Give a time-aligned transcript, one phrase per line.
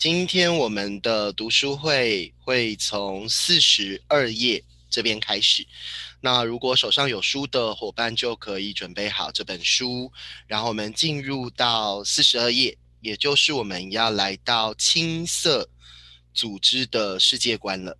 [0.00, 5.66] 今天我们的读书会会从四十二页这边开始。
[6.22, 10.10] 那如果手上有书的伙伴，就可以准备好这本书，
[10.46, 15.68] 然后我们进入到四十二页，也就是我们要来到青色
[16.32, 17.94] 组织的世界观了。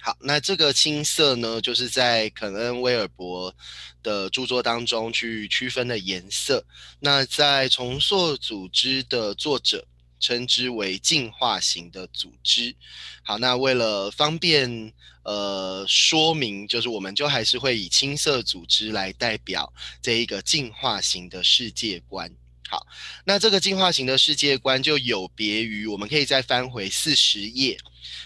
[0.00, 3.54] 好，那这个青色呢，就是在肯恩·威尔伯
[4.02, 6.64] 的著作当中去区分的颜色。
[6.98, 9.86] 那在重塑组织的作者
[10.20, 12.76] 称之为进化型的组织。
[13.22, 14.92] 好，那为了方便
[15.24, 22.30] 呃说明，就是我们就还是会以青色组织来代表这一个进化型的世界观。
[22.70, 22.86] 好，
[23.24, 27.76] 那这个进化型的世界观就有别于，我们可以再翻回四十页。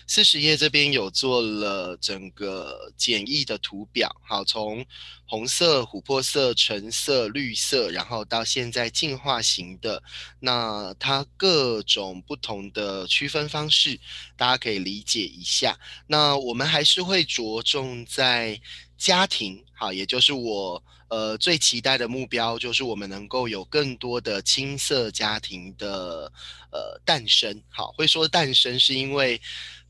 [0.07, 4.84] 四十页这边有做了整个简易的图表，好，从
[5.25, 10.03] 红色、琥珀色、橙色、绿色，然后到现在进化型的，
[10.41, 13.98] 那它各种不同的区分方式，
[14.37, 15.79] 大家可以理解一下。
[16.06, 18.61] 那我们还是会着重在
[18.98, 20.83] 家庭，好，也就是我
[21.15, 26.33] 呃最期待的目标，就是我们能够有更多的青色家庭的
[26.73, 27.62] 呃诞生。
[27.69, 29.41] 好，会说诞生是因为。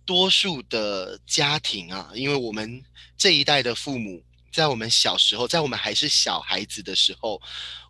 [0.06, 2.84] 多数的家庭啊，因为我们
[3.16, 7.40] 这一代的父母，在我们小时候，在我们还是小孩子的时候，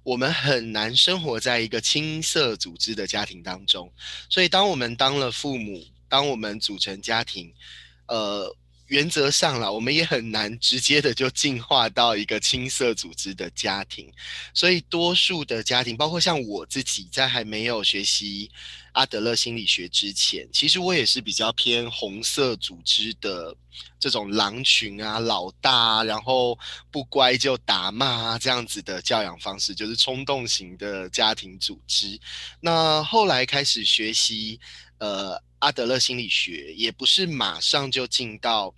[0.04, 3.92] 我们很难生活在一个青色组织的家庭当中。
[4.30, 7.52] 所以，当我们当了父母，当我们组成家庭，
[8.06, 8.56] 呃。
[8.94, 14.08] 原则上啦，我们也很难直接的就进化到一个青色组织的家庭，
[14.54, 18.48] 所以多数的家庭，包括像我自己，在还没有学习
[18.92, 23.52] 阿德勒心理学之前，其实我也是比较偏红色组织的
[23.98, 26.56] 这种狼群啊、老大，啊然后
[26.92, 32.16] 不乖就打骂啊这样子的教养方式，就是冲动型的家庭组织。
[32.60, 34.60] 那后来开始学习
[34.98, 38.72] 呃阿德勒心理学，也不是马上就进到。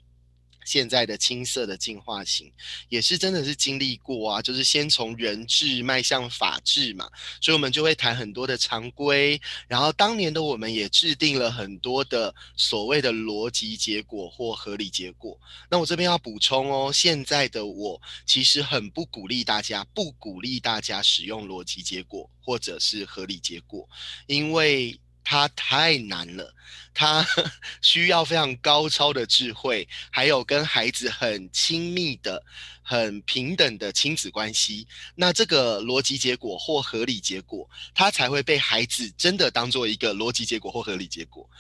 [0.67, 2.53] 现在的青色的进化型，
[2.91, 7.09] 也是真的是经历过啊，就是先从人治迈向法治嘛，
[7.41, 15.41] 所以我们就会谈很多的常规，然后当年的我们也制定了很多的所谓的逻辑结果或合理结果。
[15.71, 23.89] 那我这边要补充哦，现在的我其实很不鼓励大家，不鼓励大家使用逻辑结果或者是合理结果，
[24.27, 24.99] 因为。
[25.29, 26.55] 它太难了，
[26.95, 27.27] 它
[27.83, 32.41] 需要非常高超的智慧，还有跟孩子很亲密的、
[32.81, 34.87] 很平等的亲子关系。
[35.17, 41.51] 那这个逻辑结果或合理结果，它才会被孩子真的当做一个逻辑结果或合理结果。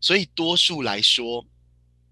[0.00, 1.44] 所以多数来说。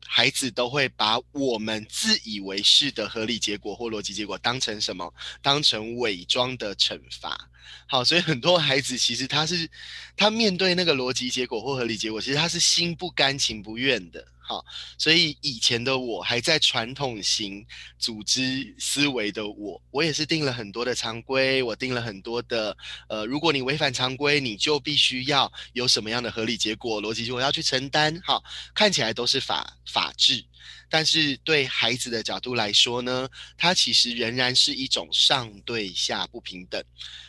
[0.08, 5.12] 孩子都会把我们自以为是的合理结果或逻辑结果当成什么？
[5.42, 7.50] 当成伪装的惩罚。
[7.88, 9.68] 好，所以很多孩子其实他是
[10.16, 14.26] 他面对那个逻辑结果或合理结果，其实他是心不甘情不愿的。
[14.48, 14.64] 好，
[14.96, 17.66] 所以以前的我还在传统型
[17.98, 22.76] 组织思维的我，我也是定了很多的常规，我定了很多的，
[23.08, 28.20] 呃，如果你违反常规，你就必须要有什么样的合理结果、逻辑结果要去承担。
[28.24, 28.40] 好，
[28.72, 30.44] 看起来都是法法治，
[30.88, 33.28] 但是对孩子的角度来说呢，
[33.58, 36.80] 它其实仍然是一种上对下不平等。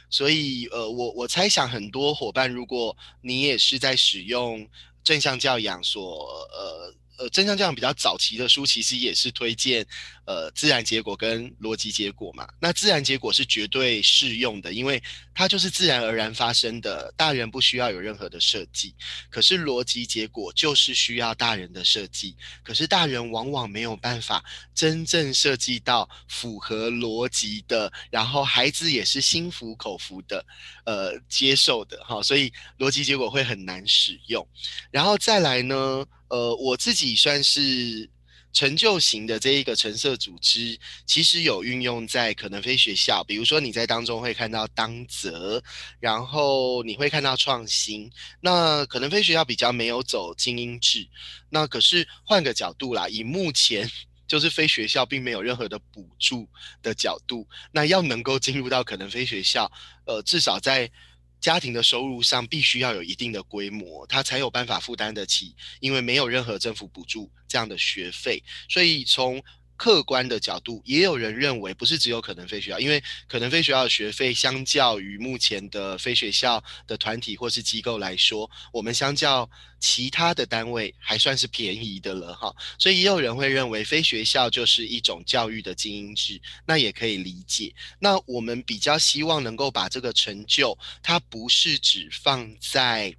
[0.10, 4.68] 所以，呃，我我猜想很多伙伴，如果你也是在使用
[5.04, 6.94] 正向教养所，呃。
[7.18, 9.86] 呃，真相这样比较早期的书，其实也是推荐，
[10.26, 12.48] 呃，自然结果跟逻辑结果嘛。
[12.60, 15.02] 那自然结果是绝对适用的，因为
[15.34, 18.94] 它就是自然而然发生的，大人不需要有任何的设计。
[19.30, 24.44] 可是逻辑结果就是需要大人的设计，可是大人往往没有办法
[24.76, 30.46] 真正设计到符合逻辑的，然后孩子也是心服口服的，
[30.86, 32.22] 呃，接受的哈。
[32.22, 34.48] 所以逻辑结果会很难使用。
[34.92, 36.06] 然后再来呢？
[36.30, 38.10] 呃，我自己算是
[38.54, 45.62] 成就型的这一个橙色组织，其实有运用在可能非学校，比如说你在当中会看到当责，
[46.00, 48.12] 然后你会看到创新。
[48.42, 51.08] 那可能非学校比较没有走精英制，
[51.50, 53.90] 那可是换个角度啦，以目前
[54.28, 56.48] 就是非学校并没有任何的补助
[56.82, 59.72] 的角度，那要能够进入到可能非学校，
[60.06, 60.90] 呃，至少在。
[61.40, 69.44] 家庭的收入上必须要有一定的规模，他才有办法负担得起，因为没有任何政府补助这样的学费，所以从。
[69.78, 82.54] 客观的角度，也有人认为不是只有可能非学校，因为可能非学校的学费相较于目前的非学校的团体或是机构来说，我们相较其他的单位还算是便宜的了哈。
[82.78, 87.74] 所以也有人会认为非学校就是一种教育的精英制，那也可以理解。
[88.00, 93.16] 那我们比较希望能够把这个成就，它不是只放在。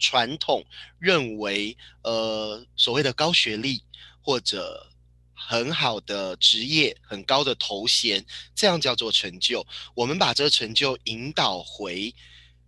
[0.00, 0.64] 传统
[1.00, 3.82] 认为，呃，所谓的高学历
[4.20, 4.88] 或者
[5.48, 8.22] 很好的职业、很高的头衔，
[8.54, 9.66] 这样叫做成就。
[9.94, 12.14] 我们把这个成就引导回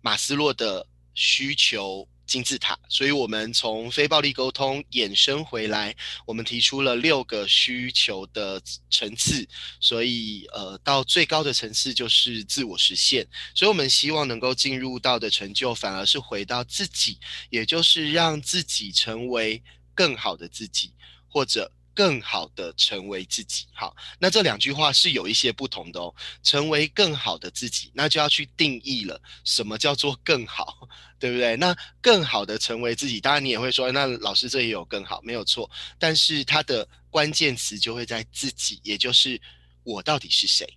[0.01, 2.07] 马斯洛的需求。
[2.27, 5.93] 金字塔，所以我们从非暴力沟通衍生回来，
[6.25, 9.45] 我们提出了六个需求的层次，
[9.81, 13.27] 所以呃，到最高的层次就是自我实现。
[13.53, 17.17] 所以我们希望能够进入到的成就，反而是回到自己，
[17.49, 19.61] 也就是让自己成为
[19.93, 20.93] 更好的自己，
[21.27, 21.69] 或者。
[22.01, 26.11] 更好的成为自己，好，那这两句话是有一些不同的哦。
[26.41, 30.89] 成为更好的自己，那就要去定义了，什么叫做更好，
[31.21, 31.55] 对不对？
[31.57, 35.69] 那更好的成为自己，当然你也会说，那老师这也有更好，没有错。
[35.99, 39.39] 但是它的关键词就会在自己，也就是
[39.83, 40.67] 我到底是谁？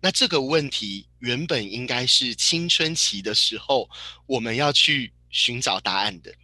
[0.00, 3.88] 那这个问题原本应该是青春期的时候
[4.26, 6.34] 我们要去寻找答案的。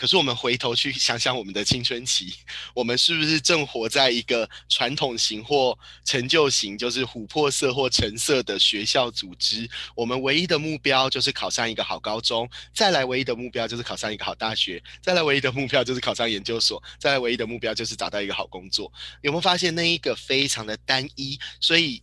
[0.00, 2.32] 可是我们回头去想想，我们的青春期，
[2.74, 9.68] 我们是不是正活在一个传统型或成就型，就是琥珀色或橙色的学校组织？
[9.94, 18.90] 我们唯一的目标就是考上一个好高中，再来唯一的目标就是考上一个好大学，再来唯一的目标就是考上研究所，再来唯一的目标就是找到一个好工作。
[19.20, 21.38] 有没有发现那一个非常的单一？
[21.60, 22.02] 所以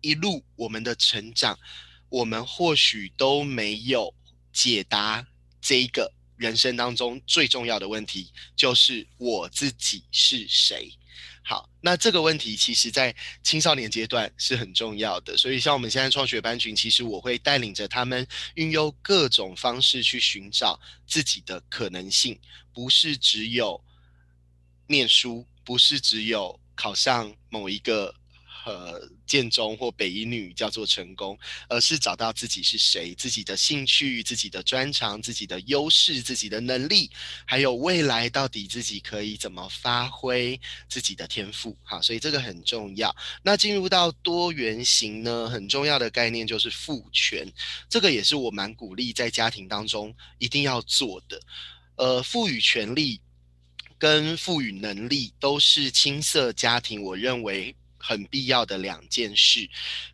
[0.00, 1.56] 一路我们的成长，
[2.08, 4.12] 我们或许都没有
[4.52, 5.24] 解答
[5.60, 6.12] 这一个。
[6.40, 10.90] 人生当中最重要的问题就是我自己是谁。
[11.42, 15.36] 好，那这个问题其实在青少年阶段是很重要的。
[15.36, 22.38] 所以像我们现在创学班群，其实我会带领着他们运用各种方式去寻找自己的可能性，
[22.72, 23.78] 不是只有
[24.86, 28.14] 念书，不是只有考上某一个。
[28.66, 37.10] 呃，建中或北一女叫做成功，而是找到自己是谁，自己的兴趣、自己的专长、自己的优势、自己的能力，
[37.46, 41.76] 还有未来到底自己可以怎么发挥自己的天赋。
[41.82, 43.14] 好，所以这个很重要。
[43.42, 47.50] 那进入到多元型呢，很重要的概念就是赋权，
[47.88, 51.40] 这个也是我蛮鼓励在家庭当中一定要做的。
[51.96, 53.20] 呃，赋予权利
[53.98, 57.74] 跟赋予能力都是青涩家庭，我认为。
[58.00, 59.68] 很必要的两件事，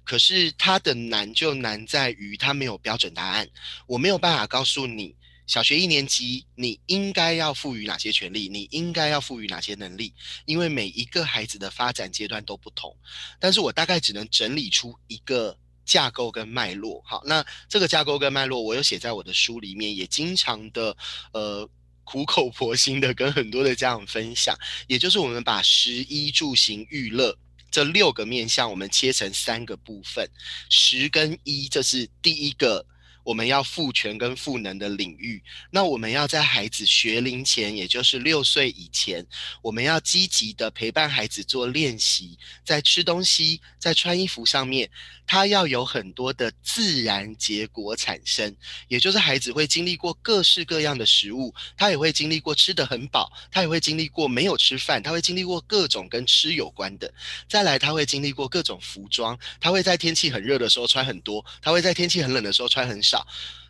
[0.04, 3.48] 可是它的难就难在于它没有标准答案。
[3.86, 5.14] 我没有办法告诉你，
[5.46, 10.12] 小学一年级你应该要赋予哪些权利，你应该要赋予哪些能力，
[10.44, 12.94] 因为每一个孩子的发展阶段都不同。
[13.38, 17.00] 但是我大概只能整理出一个架构跟脉络。
[17.06, 20.96] 好，那这个架构跟脉络，我有写在我的书里面，也经常的
[21.32, 21.70] 呃
[22.02, 24.56] 苦口婆心的跟很多的家长分享。
[24.88, 27.38] 也就是我们把食衣住行娱乐。
[27.76, 30.26] 这六个面向，我们切成三个部分，
[30.70, 32.86] 十跟一，这是第一个。
[33.26, 39.26] 我们要赋权跟赋能的领域，那我们要在孩子学龄前，也就是六岁以前，
[39.60, 44.88] 我们要积极的陪伴孩子做练习，在吃东西、在穿衣服上面，
[45.26, 48.54] 他要有很多的自然结果产生，
[48.86, 57.12] 也就是孩子会经历过各式各样的食物，他也会经历过吃得很饱，他也会经历过没有吃饭，他会经历过各种跟吃有关的，
[57.48, 63.15] 再来他会经历过各种服装，他会在天气很热的时候穿很多，他会在天气很冷的时候穿很少。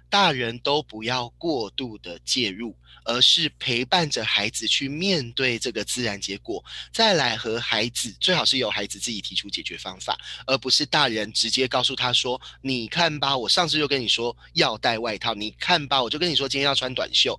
[0.09, 10.17] 大人都不要过度的介入，而是陪伴着孩子去面对这个自然结果，再来和孩子，最好是由孩子自己提出解决方法，
[10.47, 17.39] 而不是大人直接告诉他说：“你看吧，我上次就跟你说要带外套，你看吧，我就跟你说今天要穿短袖。”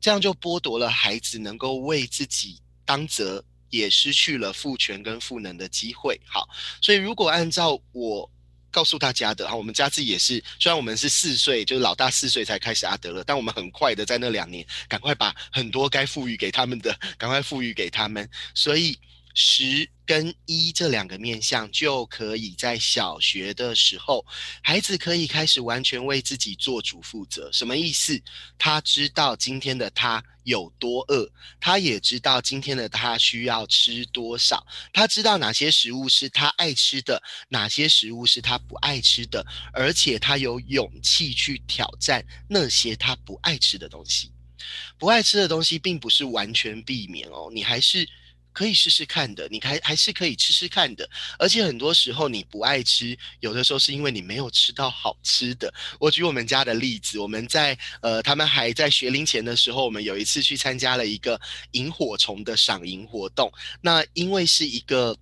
[0.00, 6.18] 这样就剥夺了孩子能够为自己当责，也失去了赋权跟赋能的机会。
[6.24, 6.48] 好，
[6.80, 8.28] 所以如果按照我。
[8.70, 18.98] 告诉大家的哈，我们家自己也是，虽然我们是四岁，就是老大四岁才开始阿德勒，但我们很快的在那两年，赶快把很多该赋予给他们的，赶快赋予给他们，所以。
[19.40, 24.22] 十跟一这两个面向，就可以在小学的时候，
[24.62, 27.50] 孩子可以开始完全为自己做主负责。
[27.50, 28.20] 什么意思？
[28.58, 31.26] 他知道今天的他有多饿，
[31.58, 39.42] 他也知道今天的他需要吃多少，他知道哪些食物是他爱吃的，哪些食物是他不爱吃的，
[39.72, 44.30] 而且他有勇气去挑战那些他不爱吃的东西。
[44.98, 48.06] 不爱吃的东西，并不是完全避免哦，你还是。
[48.52, 55.72] 可以试试看的，你还还是可以吃吃看的，而且很多时候你不爱吃，有的时候是因为你没有吃到好吃的。
[55.98, 61.40] 我举我们家的例子，我们在呃他们还在学龄前的时候，我们有一次去参加了一个
[61.72, 63.52] 萤火虫的赏萤活动。
[63.80, 65.16] 那因为是一个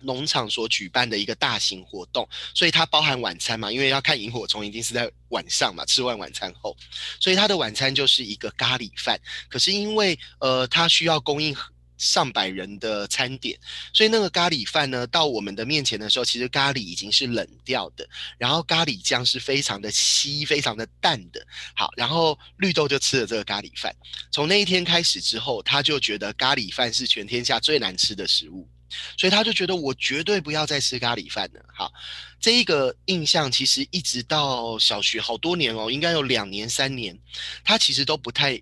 [0.00, 6.76] 农场所举办的一个大型活动，所以它包含晚餐嘛，因为要看萤火虫一定是在晚上嘛，吃完晚餐后，
[7.20, 9.20] 所以它的晚餐就是一个咖喱饭。
[9.48, 11.56] 可是因为呃，它需要供应
[12.02, 13.56] 上百人的餐点，
[13.92, 18.04] 所以那个咖喱饭呢，到我们的面前的时候，其实咖喱已经是冷掉的，
[18.36, 21.46] 然后咖喱酱是非常的稀、非常的淡的。
[21.76, 23.94] 好，然后绿豆就吃了这个咖喱饭。
[24.32, 28.68] 从那一天开始之后，他就觉得咖喱饭是全天下最难吃的食物。
[29.16, 31.64] 所以他就觉得我绝对不要再吃咖喱饭了。
[31.74, 31.90] 好，
[32.38, 37.18] 这一个印象其实一直到小学好多年哦，应该有两年三年，
[37.64, 38.60] 他其实都不太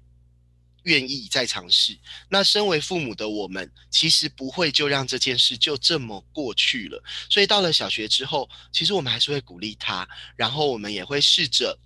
[0.84, 1.96] 愿意再尝试。
[2.28, 7.02] 那身为父母的我们，其实不会就让这件事就这么过去了。
[7.28, 11.78] 所以到了小学之后，其实我们还是会鼓励他，然后我们也会试着，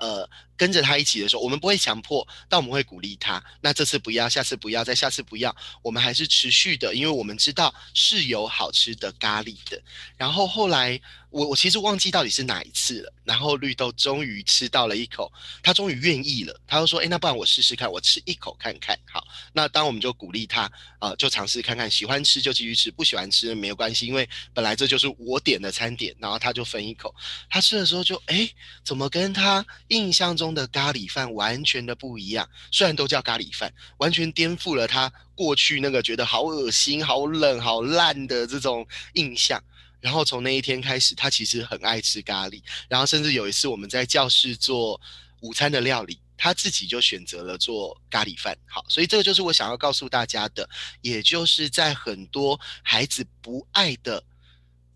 [0.00, 0.28] 呃。
[0.56, 3.42] 跟着他一起的时候，我们不会强迫，但我们会鼓励他。
[3.60, 9.82] 那这次不要，下次不要，再下次不要，我们还是持续的，因为我们知道是有好吃的咖喱的。
[10.16, 13.12] 然后后来，我我其实忘记到底是哪一次了。
[13.24, 15.32] 然后绿豆终于吃到了一口，
[15.62, 16.60] 他终于愿意了。
[16.66, 26.14] 他就说：“哎，那不然我试试看，我吃一口看看。”好，那当我们就鼓励他啊，就尝试看看，喜欢吃就继续吃，不喜欢吃没有关系，因为本来这就是我点的餐点。
[26.18, 27.14] 然后他就分一口，
[27.48, 28.48] 他吃的时候就哎，
[28.84, 30.41] 怎么跟他印象中。
[30.42, 39.62] 中的咖喱饭完全的不一样，虽然都叫咖喱饭，完全颠覆了他过去那个觉得好恶心、好冷、好烂的这种印象。
[40.00, 42.60] 然后从那一天开始，他其实很爱吃咖喱。
[42.88, 45.00] 然后甚至有一次我们在教室做
[45.42, 48.58] 午餐的料理，他自己就选择了做咖喱饭。
[48.66, 50.68] 好，所以这个就是我想要告诉大家的，
[51.02, 54.24] 也就是在很多孩子不爱的。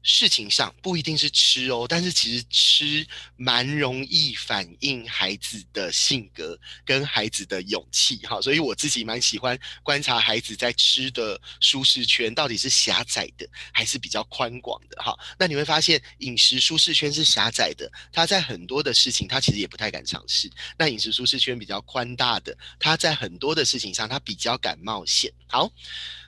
[0.09, 3.05] 事情上不一定是吃哦，但是其实吃
[3.37, 15.13] 蛮容易反映孩子的性格跟孩子的勇气哈，所以我自己蛮喜欢观察孩子在吃的舒适圈到底是狭窄的还是比较宽广的哈。
[15.37, 20.49] 那你会发现饮食舒适圈是狭窄的，他在很多的事情他其实也不太敢尝试；
[20.79, 25.33] 那饮食舒适圈比较宽大的，他在很多的事情上他比较敢冒险。
[25.49, 25.69] 好。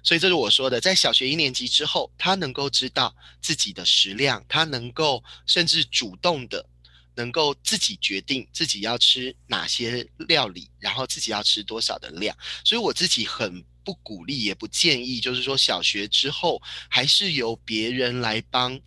[0.04, 6.64] 所以这是我说的，在小学一年级之后，他能够知道自己你的食量，他能够甚至主动的，
[7.14, 12.34] 能够自己决定自己要吃哪些料理，然后自己要吃多少的量。
[12.64, 18.80] 所以我自己很不鼓励，也不建议，就是说小学之后还是由别人来帮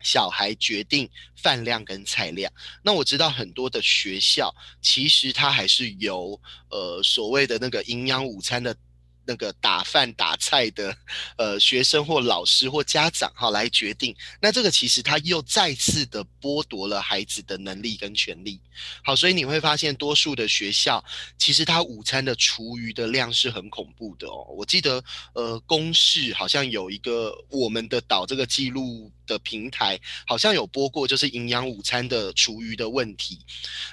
[0.00, 2.52] 小孩决定饭量跟菜量。
[2.84, 8.76] 那我知道很多的学校其实它还是由呃所谓的那个营养午餐的。
[9.24, 10.96] 那个打饭打菜的，
[11.36, 18.60] 呃，学生或老师或家长哈来决定，那这个其实他又再次的剥夺了孩子的能力跟权利。
[19.04, 21.04] 好，所以你会发现，多数的学校
[21.38, 24.46] 其实他午餐的厨余的量是很恐怖的哦。
[24.56, 25.02] 我记得，
[25.34, 33.38] 呃，公视好像有一个我们的岛这个记录的平台，好像有播过，就是营养午餐的厨余的问题。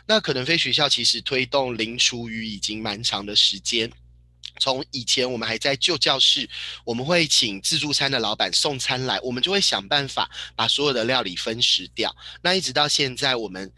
[0.08, 3.92] 那可能非学校其实推动零厨余已经蛮长的时间。
[4.60, 6.48] 从以前我们还在旧教室，
[6.84, 12.16] 我们会请自助餐的老板送餐来，我们就会想办法把所有的料理分食掉。
[12.42, 13.72] 那一直到现在，我们。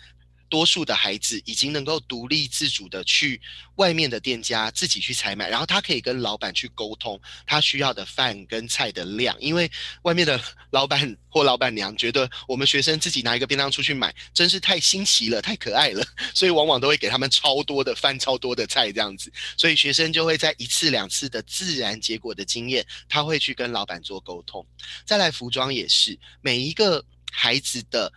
[0.51, 3.39] 多数的孩子已经能够独立自主的去
[3.75, 10.39] 外面的店家自己去采买，然后他可以跟老板去沟通他需要的饭跟菜的量，因为外面的
[10.72, 16.05] 老板或老板娘觉得我们学生自己拿一个便当出去买 真是太新奇了，太可爱了，
[16.36, 24.67] 所以往往都会给他们超多的饭、超多的菜这样子，所以学生就会在一次两次的自然结果的经验，他会去跟老板做沟通。
[25.05, 28.12] 再来服装也是每一个孩子的。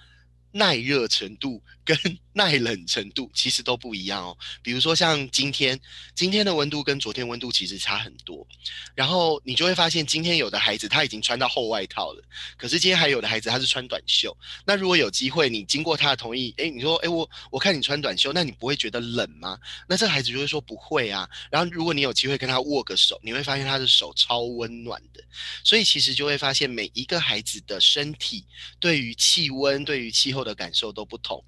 [0.57, 1.97] 耐热程度跟
[2.37, 4.37] 耐冷程度其实都不一样哦。
[4.61, 5.79] 比如说像今天，
[6.15, 8.47] 今天的温度跟昨天温度其实差很多。
[8.95, 12.23] 然后你就会发现，今天有的孩子他已经穿到厚外套了，
[12.57, 14.37] 可是今天还有的孩子他是穿短袖。
[14.65, 19.59] 那如果有机会，你经过他的同意，哎，你说，哎，我我看你穿短袖，那你不会觉得冷吗？
[19.89, 21.29] 那这孩子就会说不会啊。
[21.51, 25.23] 然后如果你有机会跟他握个手，你会发现他的手超温暖的。
[25.65, 28.45] 所以其实就会发现，每一个孩子的身体
[28.79, 30.45] 对于气温、对于气候。
[30.45, 31.43] 的感受都不同。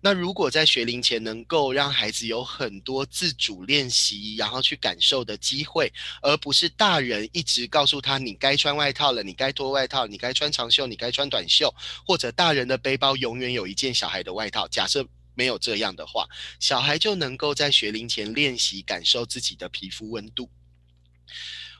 [0.00, 5.92] 那如果在学龄前能够让孩子有很多自主练习，然后去感受的机会，
[6.22, 11.74] 而不是大人一直告诉他你该穿外套了，你该脱外套，你该穿长袖，你该穿短袖，
[12.06, 14.68] 或者大人的背包永远有一件小孩的外套。
[14.68, 16.26] 假设没有这样的话，
[16.60, 20.48] 小孩就能够在学龄前练习感受自己的皮肤温度。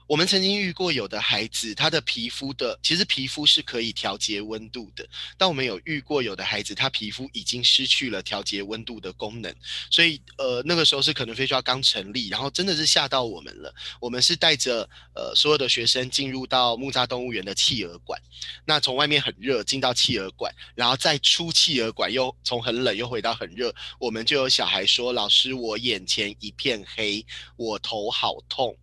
[0.06, 9.52] 我们曾经遇过有的孩子，他的皮肤的其实皮肤是可以调节温度的，但我们有遇过有的孩子，他皮肤已经失去了调节温度的功能，
[9.90, 13.74] 所以呃那个时候是可能非需要刚成立，然后真的是吓到我们了。
[14.00, 18.20] 我们是带着呃所有的学生进入到木栅动物园的企鹅馆，
[18.64, 28.76] 那从外面很热进到企鹅馆，然后再出企鹅馆又从很冷又回到很热，我们就有小孩说：“老师，我眼前一片黑，我头好痛，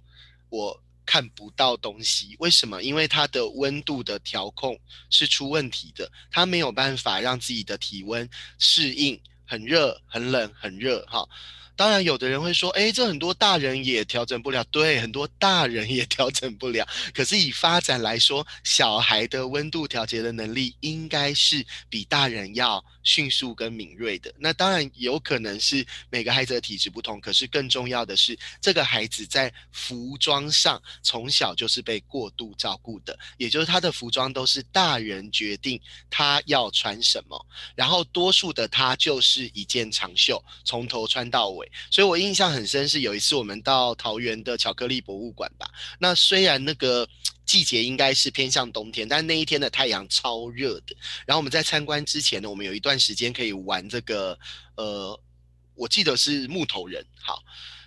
[0.50, 2.82] 我。”看不到东西，为什么？
[2.82, 4.80] 因为它的温度的调控
[5.10, 8.28] 是出问题的，它没有办法让自己的体温
[8.60, 11.28] 适应很热、很冷、很热，哈。
[11.76, 16.88] 当然，有的人会说：“哎，这很多大人也调整不了。”对，很多大人也 调整不了。
[17.16, 24.34] 可是以发展来说，小孩的温度调节的能力应该是比大人要迅速跟敏锐的。
[24.38, 35.80] 那当然有可能是每个孩子的体质不同，可是更重要的是，这个孩子在服装上从小就是被过度照顾的，也就是他的服装都是大人决定
[36.10, 37.46] 他要穿什么，
[37.76, 41.72] 然后多数的他就是一件长袖，从头穿到尾。
[41.92, 45.70] 所以我印象很深，是有一次我们到桃园的巧克力博物馆吧。
[46.00, 47.08] 那虽然那个
[47.54, 50.96] 季节应该是偏向冬天，但那一天的太阳超热的。
[51.28, 54.40] 然后我们在参观之前呢，我们有一段时间可以玩这个，
[54.74, 55.22] 呃，
[55.76, 57.06] 我记得是木头人。
[57.22, 57.44] 好，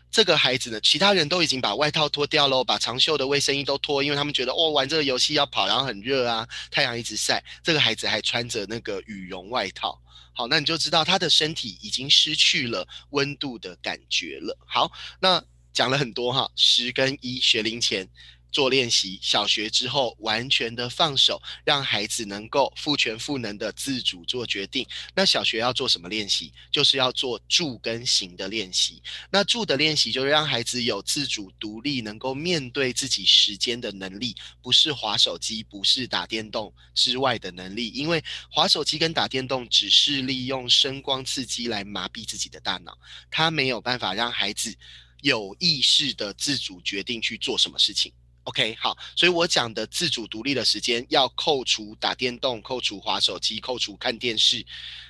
[0.08, 7.42] 这个孩子呢，其他人都已经把外套脱掉喽，把长袖的卫生衣都脱，因为他们觉得哦，玩这个游戏要跑，然后很热啊，太阳一直晒。
[7.64, 10.00] 这个孩子还穿着那个羽绒外套。
[10.32, 14.56] 好，那你就知道他的身体已经失去了温度的感觉了。
[14.64, 15.42] 好，那
[15.72, 18.08] 讲了很多哈，十跟一学龄前。
[18.52, 24.86] 做练习，小学之后完全的放手，让孩子能够赋权赋能的自主做决定。
[25.14, 26.52] 那小学要做什么练习？
[26.70, 29.02] 就是要做住跟行的练习。
[29.30, 37.88] 那住的练习就是让孩子有自主独立，能够面对自己时间的能力，不是划手机，不是打电动之外的能力。
[37.90, 42.96] 因为划手机跟打电动只是利用声光刺激来麻痹自己的大脑，
[43.30, 44.74] 他没有办法让孩子
[45.20, 48.12] 有意识的自主决定去做什么事情。
[48.46, 54.64] OK，好，所以我讲的自主独立的时间要扣除打电动、扣除滑手机、扣除看电视，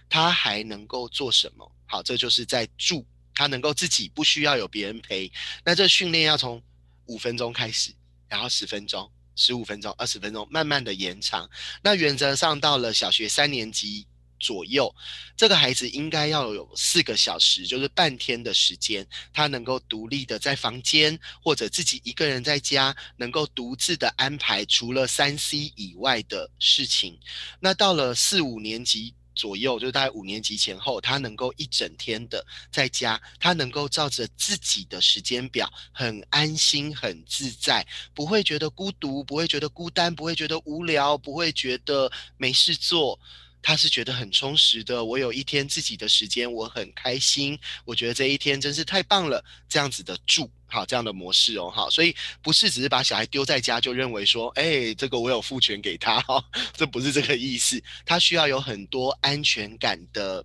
[0.08, 1.70] 他还能够做什么？
[1.84, 5.30] 好，这就是在住，他能够自己不需要有别人陪。
[5.62, 6.62] 那这训练要从
[7.04, 7.92] 五分钟开始，
[8.26, 11.48] 然后十分钟、十五分钟、二十分钟，慢慢的延长。
[11.82, 14.06] 那原则上到了小学三年级。
[14.38, 14.94] 左右，
[15.36, 27.18] 这个孩子应该要有四个小时，就是半天的时间，他能够独立的在房间或者自己一个人在家，能够独自的安排除了三 C 以外的事情。
[27.60, 43.20] 那到了四五年级左右，就大概五年级前后，他能够一整天的在家，他能够照着自己的时间表，很安心、很自在，不会觉得孤独，不会觉得孤单，不会觉得无聊，不会觉得没事做。
[43.66, 47.58] 他是觉得很充实的，我有一天自己的时间，我很开心。
[47.84, 56.44] 我觉得这一天真是太棒了，这样子的住，好这样的模式哦，好，所以不是只是把小孩丢在家就认为说，哎，这个我有父权给他，哈，
[56.76, 57.82] 这不是这个意思。
[58.04, 60.44] 他需要有很多安全感的。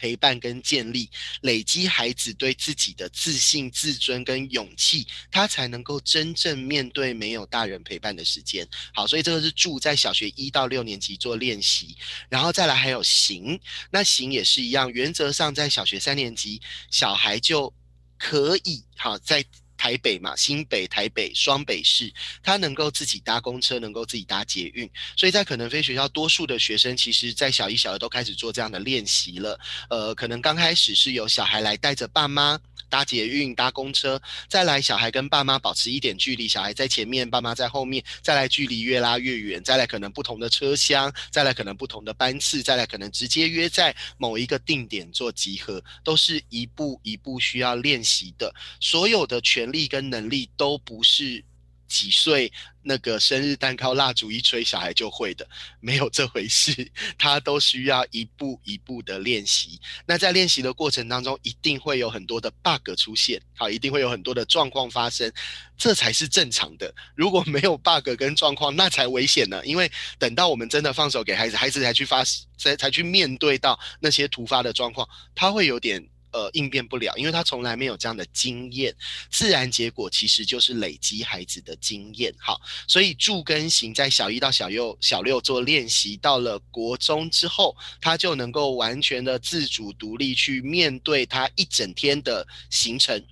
[0.00, 1.10] 陪伴跟建立，
[1.42, 8.66] 累积孩子对自己的自信、自尊跟勇气，他才能够真正面对没有大人陪伴的时间。
[8.94, 11.94] 好，所以这个是住在小学一到六年级做练习，
[12.30, 13.60] 然后再来还有行，
[13.90, 16.58] 那行也是一样，原则上在小学三年级，
[16.90, 17.70] 小孩就
[18.16, 19.44] 可以好在。
[19.80, 22.12] 台北嘛，新北、台北双北市，
[22.42, 29.58] 他能够自己搭公车，能够自己搭捷运，所以在可能非学校，多数的学生其实，在小一、小二都开始做这样的练习了。
[29.88, 32.60] 呃，可能刚开始是有小孩来带着爸妈
[32.90, 51.42] 搭捷运、搭公车，再来小孩跟爸妈保持一点距离，小孩在前面，爸妈在后面，再来距离越拉越远，再来可能不同的车厢，再来可能不同的班次，再来可能直接约在某一个定点做集合，都是一步一步需要练习的，所有的权利跟能力都不是
[51.90, 52.50] 几岁
[52.82, 55.46] 那个生日蛋糕蜡烛一吹小孩就会的，
[55.82, 56.72] 没有这回事，
[57.18, 59.78] 他都需要一步一步的练习。
[60.06, 65.30] 那在练习的过程当中，一定会有很多的 bug 出现，好，一定会有很多的状况发生，
[65.76, 66.94] 这才是正常的。
[67.16, 69.60] 如果没有 bug 跟状况，那才危险呢。
[69.66, 72.22] 因为等到我们真的放手给孩子，孩子才去发，
[72.56, 76.08] 才才去面对到那些突发的状况，他会有点。
[76.32, 78.94] 呃，应变不了，因为他从来没有这样的经验。
[79.30, 82.34] 自然结果其实就是累积孩子的经验。
[82.38, 93.24] 好，所以住跟型在小一到小六、小六做练习，到了国中之后，他就能够完全的自主独立去面对他一整天的行程。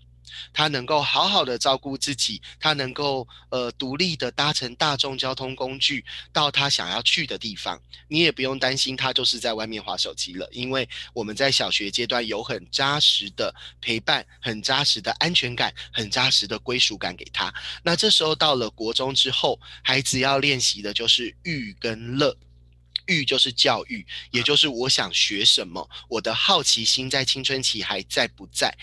[0.53, 7.81] 他能够好好的照顾自己，他能够呃独立的搭乘大众交通工具到他想要去的地方。
[8.09, 17.53] 你也不用担心他就是在外面划手机了，因为我们在小学阶段有很扎实的陪伴、很扎实的安全感、很扎实的归属感给他。
[17.83, 22.37] 那这时候到了国中之后，孩子要练习的就是育跟乐。
[23.11, 28.77] 育就是教育，也就是我想学什么，我的好奇心在青春期还在不在？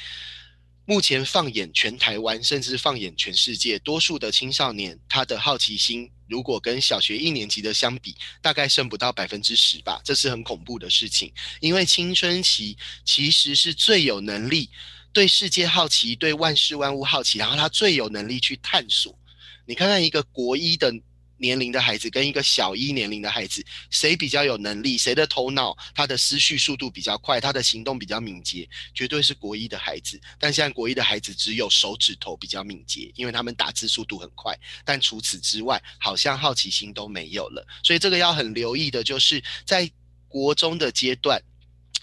[0.86, 11.34] 目前放眼全台湾，甚至放眼全世界，多数的青少年他的好奇心，如果跟小学一年级的相比，大概剩不到百分之十吧，这是很恐怖的事情。
[11.60, 14.70] 因为青春期其实是最有能力
[15.12, 19.18] 对世界好奇，对万事万物好奇，然后他最有能力去探索。
[19.66, 20.94] 你看看一个国一的。
[21.38, 24.98] 年龄的孩子跟一个小一年龄的孩子，谁比较有能力？
[24.98, 27.42] 谁的头脑、他的思绪速度比较快？
[27.42, 28.68] 他的行动比较敏捷？
[28.94, 30.20] 绝对是国一的孩子。
[30.40, 34.58] 但现在国一的孩子只有手指头比较敏捷，因为他们打字速度很快。
[34.84, 37.66] 但除此之外，好像好奇心都没有了。
[37.84, 39.90] 所以这个要很留意的，就是在
[40.28, 41.42] 国中的阶段。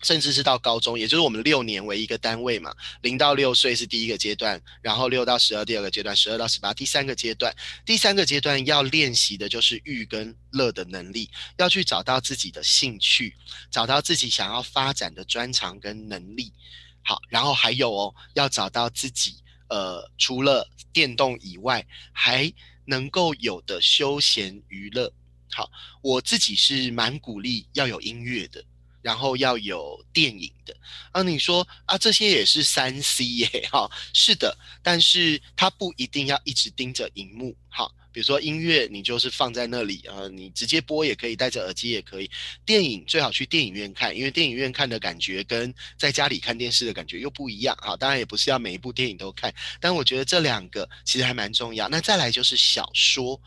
[0.02, 7.54] 甚至是到高中，也就是我们六年为一个单位嘛，零到六岁是第一个阶段，然后六到十二第二个阶段，十二到十八第三个阶段。
[7.86, 13.34] 第三个阶段要练习的就是育跟乐的能力，要去找到自己的兴趣，
[13.70, 16.52] 找到自己想要发展的专长跟能力。
[17.04, 19.36] 好，然后还有哦，要找到自己
[19.68, 22.52] 呃除了电动以外还
[22.84, 25.12] 能够有的休闲娱乐。
[25.50, 28.64] 好，我自己是蛮鼓励要有音乐的。
[29.02, 30.74] 然后要有电影的
[31.10, 42.30] 啊，你说啊，这些也是三 C 耶，哈，是的，但是它不一定要一直盯着荧幕，哈，比如说音乐，你就是放在那里啊，你直接播也可以，戴着耳机也可以。
[42.64, 47.96] 电影最好去电影院看，因为电影院看的感觉跟在家里看电视的感觉又不一样啊。
[47.96, 51.88] 当然也不是要每一部电影都看，但我觉得这两个其实还蛮重要。
[51.88, 53.40] 那再来就是小说，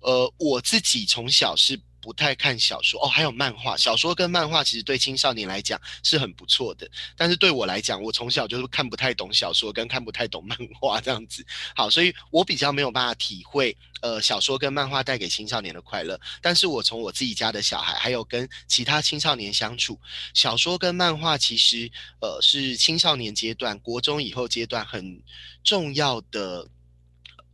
[0.00, 1.80] 呃，我自己从小是。
[2.02, 3.76] 不太看小说哦，还有漫画。
[3.76, 11.46] 小说跟漫画其实对青少年来讲是很不错的，但是对我来讲，我从小就是看不太懂小说，跟看不太懂漫画这样子。
[11.76, 16.20] 好，所以我比较没有办法体会呃小说跟漫画带给青少年的快乐。
[16.40, 19.96] 但是我从我自己家的小孩，还有跟其他青少年相处，
[20.34, 21.88] 小说跟漫画其实
[22.20, 25.22] 呃是青少年阶段、国中以后阶段很
[25.62, 26.68] 重要的。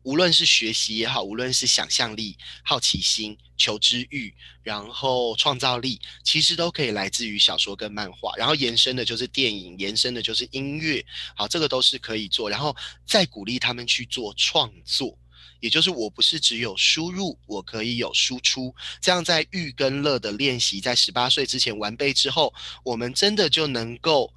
[0.09, 8.35] 无论是学习也好，无论是想象力、好奇心、求知欲，然后创造力，其实都可以来自于小说跟漫画。
[8.38, 11.05] 然后延伸的就是电影，延伸的就是音乐。
[11.37, 12.49] 好，这个都是可以做。
[12.49, 15.14] 然后再鼓励他们去做创作，
[15.61, 18.75] 也就是我不是只有输入，我可以有输出。
[19.03, 24.33] 这样在育跟乐的练习，在十八岁之前完备之后，我们真的就能够，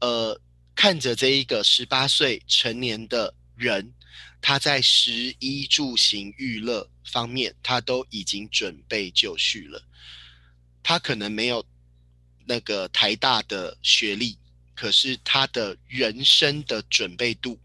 [0.00, 0.40] 呃，
[0.74, 3.92] 看着这一个十八岁成年的人。
[4.46, 9.82] 他在食衣住行娱乐方面，他都已经准备就绪了。
[10.82, 11.64] 他可能没有
[12.44, 14.36] 那个台大的学历，
[14.74, 17.58] 可是他的人生的准备度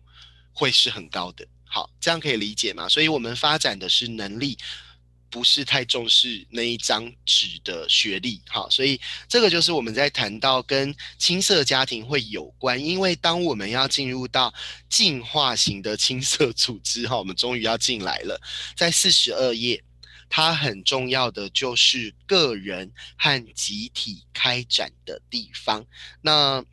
[0.54, 1.46] 会是很高的。
[1.66, 2.88] 好，这样可以理解吗？
[2.88, 4.58] 所以我们发展的是能力。
[5.30, 14.54] 不是太重视那一张纸的学历，好，所以这个就是我们在谈到跟青色家庭会有关，因为当我们要进入到
[14.90, 18.42] 进化型的青色组织，哈，我们终于要进来了，
[18.76, 19.84] 在四十二页，
[20.30, 25.86] 它很重要的就是个人和集体开展的地方，
[26.22, 26.64] 那。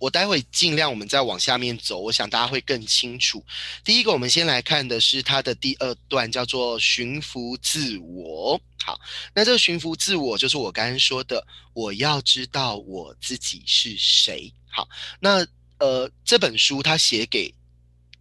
[0.00, 3.44] 我待会尽量我们再往下面走，我想大家会更清楚。
[3.84, 8.60] 第一个，我们先来看的是它的第二段，叫做驯服自我。
[8.84, 9.00] 好，
[9.34, 14.52] 那这个驯服自我就是我刚刚说的，我要知道我自己是谁。
[14.70, 14.88] 好，
[15.20, 15.46] 那
[15.78, 17.52] 呃这本书它写给。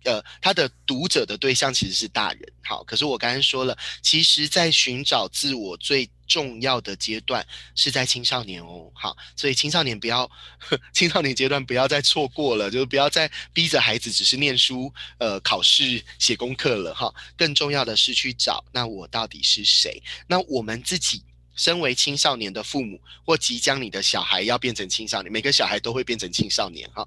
[0.08, 10.30] 呃，他的读者的对象其实是大人，好，可是我刚刚说了，其实，在寻找自我最重要的阶段是在青少年哦，好，所以青少年不要，
[10.94, 20.02] 青少年阶段不要再错过了，就是不要再逼着孩子只是念书、呃，考试、写功课了，哈，更重要的是去找，那我到底是谁？
[20.26, 21.22] 那我们自己。
[21.58, 27.06] 身为青少年的父母，或即将你的小孩要变成青少年，每个小孩都会变成青少年哈。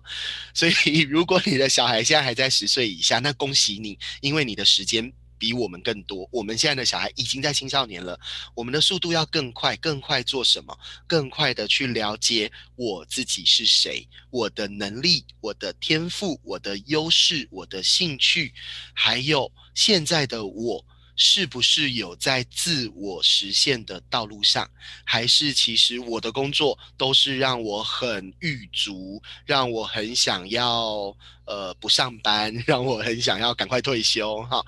[0.53, 6.29] 所以，如果你的小孩现在还在十岁以下，那恭喜你，因为你的时间比我们更多。
[6.31, 8.19] 我们现在的小孩已经在青少年了，
[8.55, 10.79] 我们的速度要更快，更快做什么？
[11.07, 18.53] 更快的去了解我自己是谁，我的能力、我的天赋、我的优势、我的兴趣，
[18.93, 20.85] 还有现在的我
[21.23, 24.67] 是不是有在自我实现的道路上，
[25.05, 34.65] 还是其实我的工作都是让我很欲足，让我很想要呃不上班， 让我很想要赶快退休哈。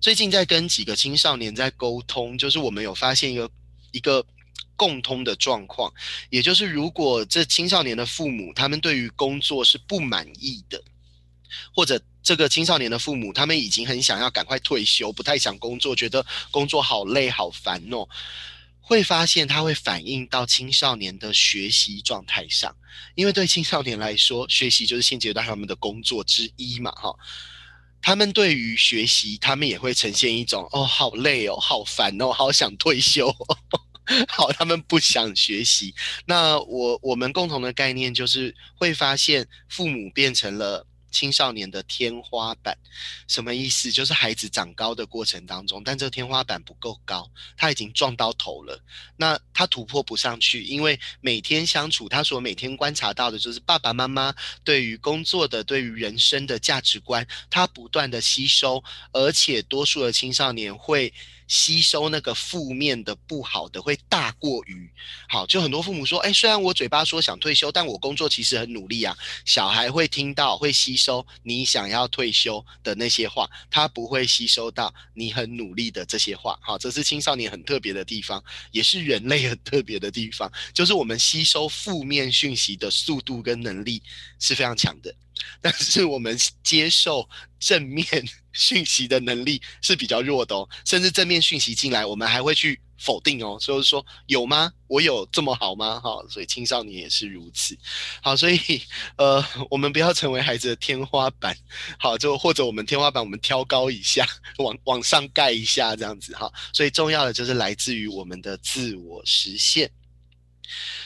[0.00, 3.50] 最近在跟几个青少年在沟通，就是我们有发现一个
[3.90, 4.24] 一个
[4.76, 5.92] 共通的状况，
[6.30, 10.80] 也就是如果这青少年的父母他们对于工作是不满意的，
[11.74, 18.08] 或者这个青少年的父母，他们已经很想要赶快退休，不太想工作，觉得工作好累好烦哦。
[18.80, 22.72] 会发现他会反映到青少年的学习状态上，
[23.16, 27.12] 因为对青少年来说，学习就是现阶段他们的工作之一嘛，哈。
[28.00, 33.58] 他们对于学习，他们也会呈现一种哦，好累哦，好烦哦，好想退休，哦
[34.28, 35.92] 好，他们不想学习。
[36.24, 40.86] 那我我们共同的概念就是会发现，父母变成了。
[41.16, 42.76] 青少年的天花板
[43.26, 43.90] 什么意思？
[43.90, 48.78] 就是孩子长高的过程当中，但这天花板不够高，他已经撞到头了。
[49.16, 61.14] 那他突破不上去，因为每天相处，他所每天观察到的就是爸爸妈妈对于工作的、对于人生的价值观，他不断的吸收，而且多数的青少年会。
[61.48, 64.90] 吸收那个负面的不好的会大过于
[65.28, 69.16] 好，就很多父母说，哎，虽然我嘴巴说想退休，但我工作其实很努力啊。
[69.44, 76.58] 小孩会听到会吸收你想要退休的那些话，他不会吸收到你很努力的这些话。
[76.62, 84.02] 好，这是青少年很特别的地方，也是人类很特别的地方，就是我们吸收负面讯息的速度跟能力
[84.38, 85.14] 是非常强的。
[85.60, 87.28] 但是我们接受
[87.60, 88.06] 正面
[88.56, 94.72] 讯息的能力是比较弱的哦，甚至正面讯息进来，我们还会去否定哦，所以说有吗？
[94.88, 96.00] 我有这么好吗？
[96.00, 97.76] 哈，所以青少年也是如此。
[98.22, 98.58] 好，所以
[99.16, 101.56] 呃，我们不要成为孩子的天花板，
[101.98, 104.26] 好，就或者我们天花板我们挑高一下，
[104.58, 106.50] 往往上盖一下这样子哈。
[106.72, 109.90] 所以重要的就是来自于我们的自我实现。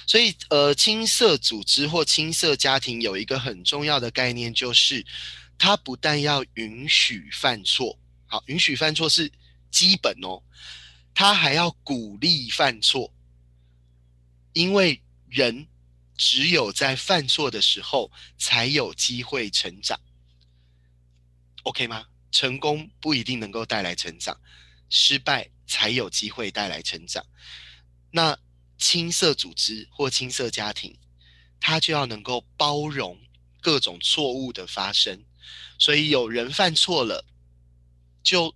[0.06, 5.04] 所以，呃，青色组织或青色家庭有一个很重要的概念，就是
[5.60, 9.30] 他不但要允许犯错，好，允许犯错是
[9.70, 10.42] 基本哦，
[11.12, 13.12] 他还要鼓励犯错，
[14.54, 15.68] 因为人
[16.16, 20.00] 只有在犯错的时候才有机会成长
[21.64, 22.06] ，OK 吗？
[22.32, 24.40] 成功不一定能够带来成长，
[24.88, 27.24] 失败才有机会带来成长，
[28.10, 28.36] 那。
[28.82, 30.98] 青色组织或青色家庭，
[31.60, 33.20] 他就要能够包容
[33.60, 35.22] 各种错误的发生，
[35.78, 37.24] 所以有人犯错了，
[38.22, 38.54] 就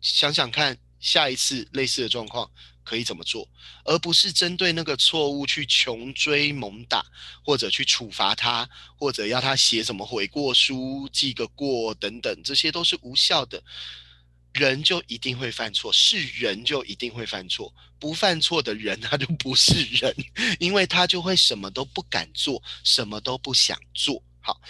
[0.00, 2.50] 想想看下一次类似的状况
[2.84, 3.48] 可以怎么做，
[3.84, 7.04] 而不是针对那个错误去穷追猛打，
[7.44, 13.62] 或者去处罚他，或者要他写什么悔过书、记个过等等，这些都是无效的。
[14.54, 20.14] 人就一定会犯错，是人就一定会犯错，不犯错的人他就不是人，
[20.60, 24.22] 因为他就会什么都不敢做，什么都不想做。
[24.42, 24.60] 好，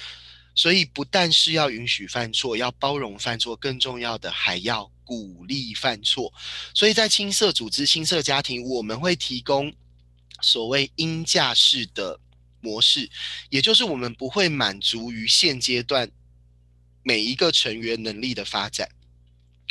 [0.54, 6.32] 所以不但是要允许犯错，要包容犯错，更重要的还要鼓励犯错。
[6.74, 9.72] 所以在青涩组织、青涩家庭，我们会提供
[10.40, 12.18] 所谓因价式的
[12.60, 13.10] 模式，
[13.48, 16.10] 也就是我们不会满足于现阶段
[17.02, 18.88] 每一个成员能力的发展。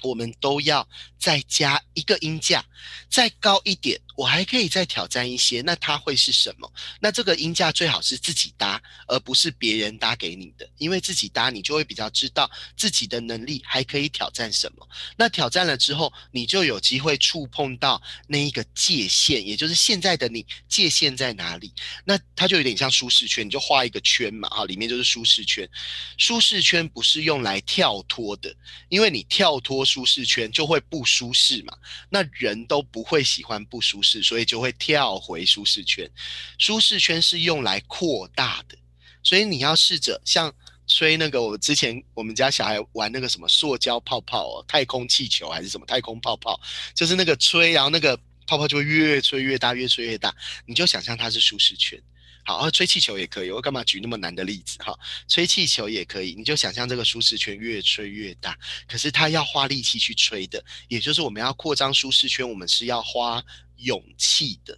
[0.04, 0.88] 我们都要
[1.20, 2.66] 再加一个音价，
[3.08, 5.62] 再高一点，我还可以再挑战一些。
[5.62, 6.72] 那它会是什么？
[7.00, 10.70] 那这个音价最好是自己搭，而不是别人搭给你的。
[10.78, 14.88] 因为自己搭，你就会比较知道自己的能力还可以挑战什么。
[15.18, 21.74] 那挑战了之后，你就有机会触碰到那一个界限，也就是现在的你界限在哪里？
[22.06, 25.70] 那它就有点像舒适圈，你就画一个圈嘛，哈，里面就是舒适圈。
[26.18, 28.56] 舒适圈不是用来跳脱的，
[28.90, 29.82] 因为你跳脱。
[29.92, 31.76] 舒适圈就会不舒适嘛？
[32.10, 36.10] 那人都不会喜欢不舒适，所以就会跳回舒适圈。
[36.58, 38.76] 舒适圈是用来扩大的，
[39.22, 40.52] 所以你要试着像
[40.88, 46.60] 吹那个，我之前我们家小孩玩那个什么塑胶泡泡哦，太空气球还是什么太空泡泡，
[46.96, 52.02] 就是那个吹，然后那个泡泡就会越吹越大，越吹越大，你就想象它是舒适圈。
[52.44, 53.52] 好，吹气球也可以。
[53.52, 54.76] 我干嘛举那么难的例子？
[54.80, 54.98] 哈，
[55.28, 56.34] 吹气球也可以。
[56.34, 63.42] 你就想象这个舒适圈越吹越大，可是它要花力气去吹的，也就是我们要扩张舒适圈，我们是要花
[63.82, 64.78] 勇气的，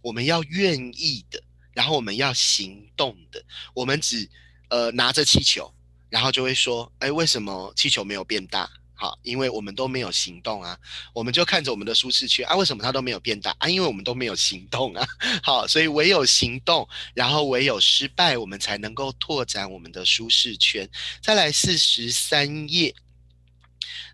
[0.00, 3.44] 我们要愿意的，然后我们要行动的。
[3.74, 4.28] 我们只
[4.68, 5.72] 呃拿着气球，
[6.08, 8.70] 然后就会说，哎，为什么气球没有变大？
[8.96, 10.78] 好，因为我们都没有行动啊，
[11.12, 13.68] 我们就看着我们的舒适圈啊，为什么它都没有变大啊？
[13.68, 15.04] 因为我们都没有行动啊。
[15.42, 20.88] 好，所以唯有行动，然后唯有失败，我们才能够拓展我们的舒适圈。
[21.20, 22.94] 再来四十三页，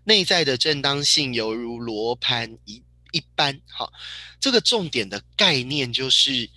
[0.03, 3.59] 内在的正当性犹如罗盘一一般。
[3.67, 3.91] 好，
[4.39, 6.49] 这个重点的概念就是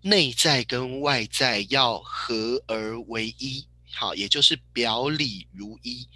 [0.00, 3.66] 内在跟外在要合而为一。
[3.94, 6.08] 好，也就是表里如一。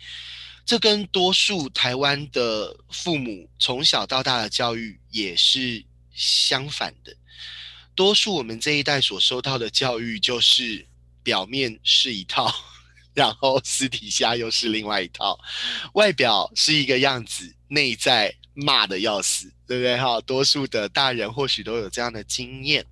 [0.64, 7.16] 这跟多数台湾的父母从小到大的教育也是相反的。
[7.94, 10.85] 多数我们这一代所收到的教育就是
[11.22, 12.53] 表面是一套，
[13.14, 15.38] 然后私底下又是另外一套。
[15.94, 19.96] 外表是一个样子，内在骂的要死，对不对？
[19.96, 22.84] 哈，多数的大人或许都有这样的经验。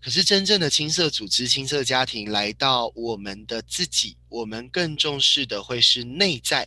[0.00, 6.66] 可是真正的青涩组织、青涩家庭来到我们的自己，我们更重视的会是内在。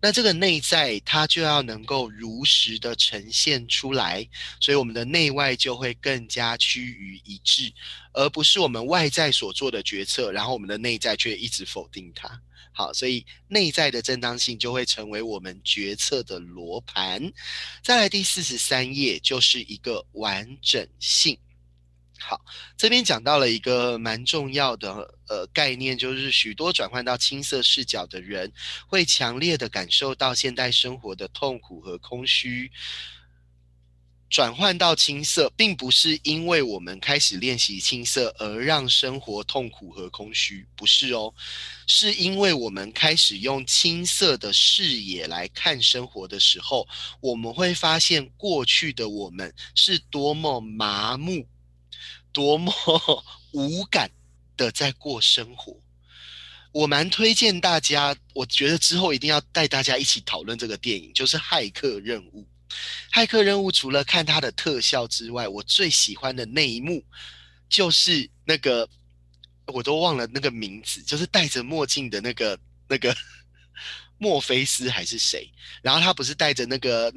[0.00, 4.26] 那这个内在，它就要能够如实的呈现出来，
[4.60, 7.70] 所以我们的内外就会更加趋于一致，
[8.14, 12.40] 而不是我们外在所做的决策，然后我们的内在却一直否定它。
[12.72, 17.32] 好，所以内在的正当性就会成为我们决策的罗盘。
[17.82, 21.38] 再来第四十三页，就是一个完整性。
[22.18, 22.44] 好，
[22.76, 28.52] 这边讲到了一个蛮重要的呃概念，就是许多转换到青色视角的人，
[28.86, 32.70] 会强烈的感受到现代生活的痛苦和空虚。
[34.30, 41.34] 转换到青色，并不是因为我们开始练习青色而让生活痛苦和空虚，不是哦，
[41.86, 46.88] 是因为我们开始用青色的视野来看生活的时候，
[47.20, 51.46] 我们会发现过去的我们是多么麻木。
[52.32, 52.72] 多么
[53.50, 54.08] 无感
[54.56, 55.76] 的在过生活，
[56.70, 58.16] 我蛮推荐大家。
[58.34, 62.42] 我觉得之后一定要带大家一起讨论这个电影，就是《骇客任务》。
[63.12, 67.04] 《骇客任务》除了看它的特效之外，我最喜欢的那一幕
[67.68, 68.88] 就是那个
[69.66, 73.16] 我都忘了那个名字，就是戴着墨镜的那个那个
[74.18, 75.50] 墨菲斯还是谁？
[75.82, 77.12] 然后他不是戴着那个。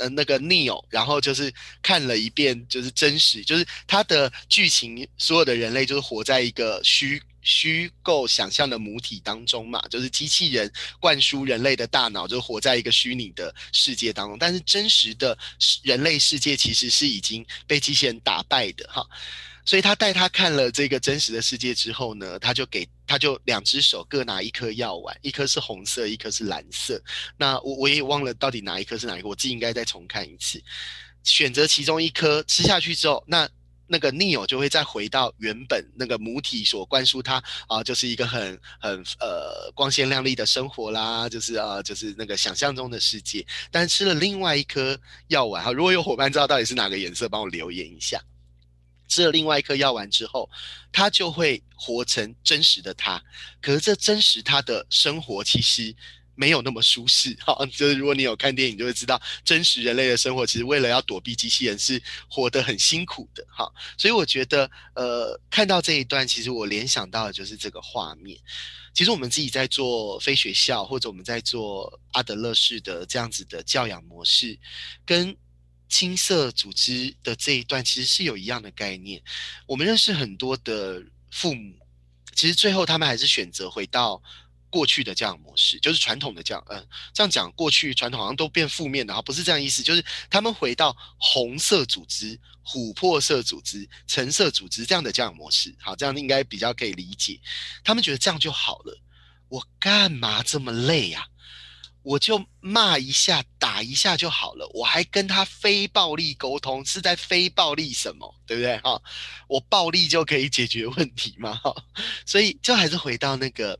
[0.00, 14.36] 呃，那个 Neo，然后就是看了一遍，就是真实，就是他的剧情，所有的人类就是活在一个虚虚构想象的母体当中嘛，就是机器人灌输人类的大脑，就活在一个虚拟的世界当中。
[14.38, 15.36] 但是真实的
[15.82, 19.02] 人类世界其实是已经被机器人打败的哈。
[19.64, 27.02] 所以他带他看了这个真实的世界之后呢，他就给他就两只手各拿一颗药丸，一颗是红色，一颗是蓝色。
[27.38, 30.62] 那我我也忘了到底哪一颗是哪一个，我自己应该再重看一次。
[31.24, 33.48] 选择其中一颗吃下去之后，那
[33.88, 43.44] 那个 Neo 就会再回到原本那个母体所灌输他啊，就是一个很很呃光鲜亮丽的生活啦，就是啊就是那个想象中的世界。
[43.70, 44.98] 但吃了另外一颗
[45.28, 48.22] 药丸哈，如果有伙伴知道到底是哪个颜色，帮我留言一下。
[49.08, 50.50] 吃了另外一颗药丸之后，
[50.92, 53.18] 他就会活成真实的他。
[53.58, 55.96] 可是这真实他的生活其实
[56.38, 57.36] 没有那么舒适。
[57.44, 63.44] 哈，就是如果你有看电影，就会知道真实人类的生活其实为了要躲避机器人是活得很辛苦的。
[63.50, 68.38] 哈，所以我觉得，呃，看到这一段，其实我联想到的就是这个画面。
[68.94, 74.58] 其实我们自己在做非学校，或者我们在做阿德勒式的这样子的教养模式，
[75.04, 75.36] 跟。
[75.90, 79.22] 青色组织的这一段其实是有一样的概念。
[79.66, 81.74] 我们认识很多的父母，
[82.34, 84.22] 其实最后他们还是选择回到
[84.70, 86.64] 过去的这样模式，就是传统的这样。
[86.68, 95.74] 嗯，这样讲过去传统好像都变负面的哈，不是这样意思，就是他们回到红色组织、琥珀色组织、橙色组织这样的这样模式。
[95.80, 97.40] 好，这样应该比较可以理解。
[97.82, 99.00] 他们觉得这样就好了，
[99.48, 101.26] 我干嘛这么累呀？
[102.04, 109.02] 我就骂一下、打一下就好了，我还跟他非暴力沟通，是在非暴力什么，对不对哈？
[109.46, 111.60] 我暴力就可以解决问题吗？
[111.62, 111.74] 哈，
[112.24, 113.78] 所以就还是回到那个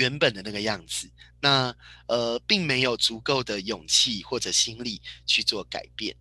[0.00, 1.08] 原本的那个样子，
[1.40, 1.74] 那
[2.06, 6.16] 呃，并没有足够的勇气或者心力去做改变，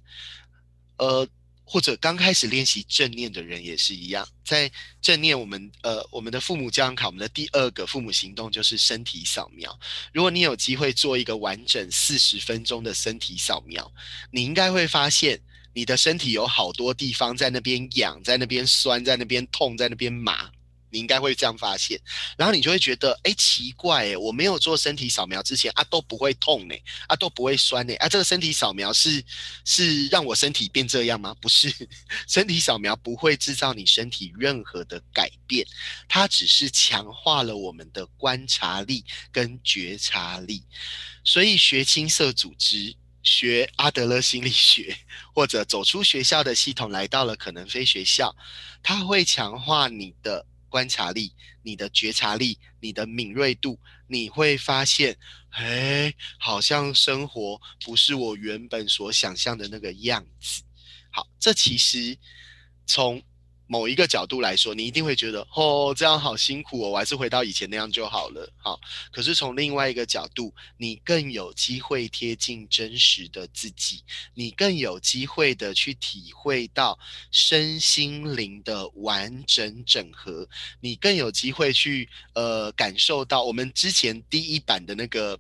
[0.98, 1.28] 呃。
[1.72, 4.72] 或者刚开始练习正念的人也是一样，在
[5.04, 9.80] 正念，我们呃，我们的父母教养卡，我们的第二个父母行动就是身体扫描。
[10.12, 13.94] 如果你有机会做一个完整四十分钟的身体扫描，
[14.32, 15.40] 你应该会发现
[15.72, 20.50] 你的身体有好多地方在那边痒，在那边酸，在那边痛，在那边麻。
[20.90, 22.00] 你应该会这样发现，
[22.38, 26.76] 然后你就会觉得，哎，奇怪，哎，我没有做身体扫描之前啊都不会痛呢，
[27.08, 29.24] 啊都不会酸呢，啊这个身体扫描是
[29.66, 31.36] 是让我身体变这样吗？
[31.42, 31.74] 不是，
[32.28, 35.66] 身体扫描不会制造你身体任何的改变，
[36.08, 40.64] 它只是强化了我们的观察力跟觉察力。
[41.24, 44.98] 所以学青色组织，学阿德勒心理学，
[45.34, 48.36] 或者走出学校的系统，来到了可能非学校，
[48.82, 50.46] 它会强化你的。
[50.70, 55.18] 观察力、你的觉察力、你的敏锐度，你会发现，
[55.50, 60.64] 哎，好像生活不是我原本所想象的那个样子。
[61.12, 62.18] 好，这其实
[62.86, 63.22] 从
[63.72, 68.52] 某一个角度来说，你一定会觉得哦，这样好辛苦哦，我还是回到以前那样就好了。
[68.58, 68.80] 好，
[69.12, 74.02] 可是从另外一个角度，你更有机会贴近真实的自己，
[74.34, 76.98] 你更有机会的去体会到
[77.32, 80.50] 身心灵的完整整合，
[80.80, 85.40] 你更有机会去呃感受到我们之前第一版的那个。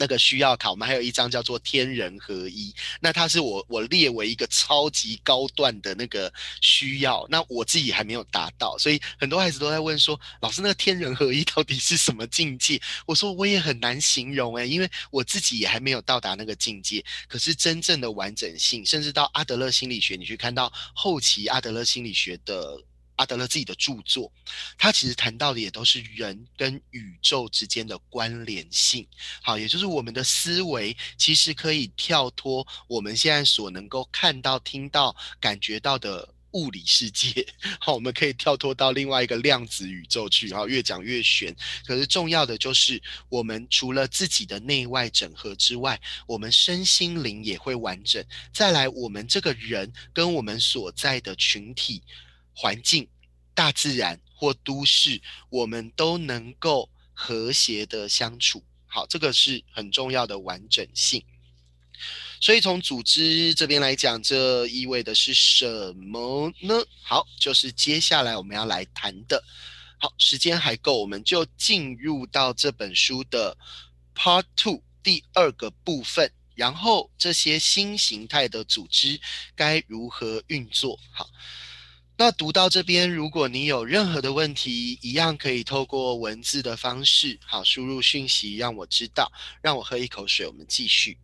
[0.00, 6.32] 那个需要考，我们还有一张叫做天人合一，那它是我我列为一个超级高段的那个
[6.62, 12.80] 需要，那我自己还没有达到，所以很多孩子都在问说，老师那个天人合一到底是什么境界？
[13.04, 17.04] 我说我也很难形容诶，因为我自己也还没有到达那个境界。
[17.28, 22.82] 可是真正的完整性，甚至到阿德勒心理学，你去看到后期阿德勒心理学的。
[23.20, 24.32] 阿德勒自己的著作，
[24.78, 29.06] 他其实谈到的也都是人跟宇宙之间的关联性。
[29.42, 37.46] 好，也就是我们的思维其实可以跳脱我们现在所能够看到、听到、感觉到的物理世界。
[37.78, 40.50] 好，我们可以跳脱到另外一个量子宇宙去。
[40.54, 41.54] 好，越讲越玄。
[41.84, 48.24] 可是重要的就是，我们除了自己的内外整合之外，我们身心灵也会完整。
[48.50, 52.02] 再来，我们这个人跟我们所在的群体。
[52.54, 53.08] 环境、
[53.54, 58.64] 大自然或都市，我们都能够和谐的相处。
[58.86, 61.24] 好，这个是很重要的完整性。
[62.40, 66.74] 所以从组织这边来讲，这意味的是什么呢？
[67.02, 69.44] 好，就是接下来我们要来谈的。
[69.98, 73.56] 好，时间还够，我们就进入到这本书的
[74.14, 76.32] Part Two 第二个部分。
[76.54, 79.20] 然后这些新形态的组织
[79.54, 80.98] 该如何运作？
[81.12, 81.28] 好。
[82.20, 89.32] 那读到这边，如果你有任何的问题，一样可以透过文字的方式，好输入讯息让我知道。
[89.62, 91.16] 让我喝一口水，我们继续。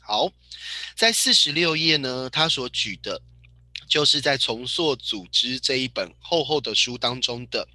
[0.00, 0.30] 好，
[0.94, 3.20] 在四十六页呢，他所举的，
[3.88, 7.66] 就是在重塑组织这一本厚厚的书当中的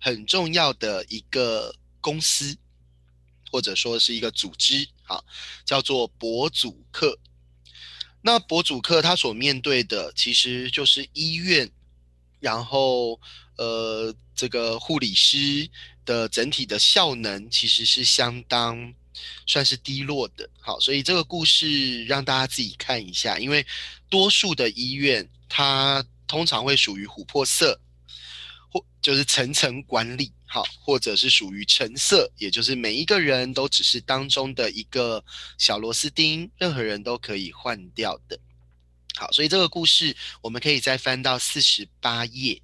[0.00, 2.56] 很重要的一个公司。
[3.52, 5.24] 或者说是一个组织，好，
[5.64, 7.18] 叫做博主课。
[8.22, 11.70] 那博主课他所面对的其实就是医院，
[12.40, 13.20] 然后
[13.56, 15.70] 呃，这个护理师
[16.04, 18.92] 的整体的效能其实是相当
[19.46, 20.50] 算是低落的。
[20.60, 23.64] 好，所以这个故事让大家自己看一下，因为
[24.10, 27.80] 多数的医院它通常会属于琥珀色。
[29.06, 35.24] 就是层层管理，好，或者是属于橙色，也就是每一个人都只是当中的一个
[35.58, 38.36] 小螺丝钉，任何人都可以换掉的。
[39.14, 42.60] 好，所以这个故事我们可以再翻到四十八页，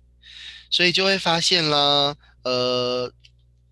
[0.69, 3.15] 所以就会发现了，呃，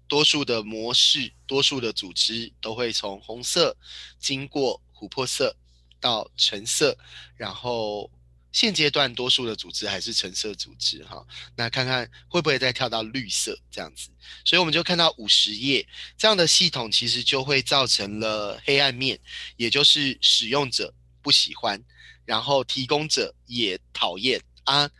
[0.07, 3.77] 多数的模式，多数的组织都会从红色
[4.21, 5.57] 经过琥珀色
[5.99, 6.97] 到橙色，
[7.35, 8.09] 然后。
[8.53, 11.25] 现阶段多数的组织还是橙色组织，哈，
[11.55, 14.09] 那看看会不会再跳到绿色这样子，
[14.45, 15.87] 所以我们就看到五十页
[16.19, 19.19] 这样的系统，其实就会造成了黑暗面，
[19.57, 20.93] 也就是使用者
[21.23, 21.81] 不喜欢，
[22.25, 24.91] 然后提供者也讨厌啊，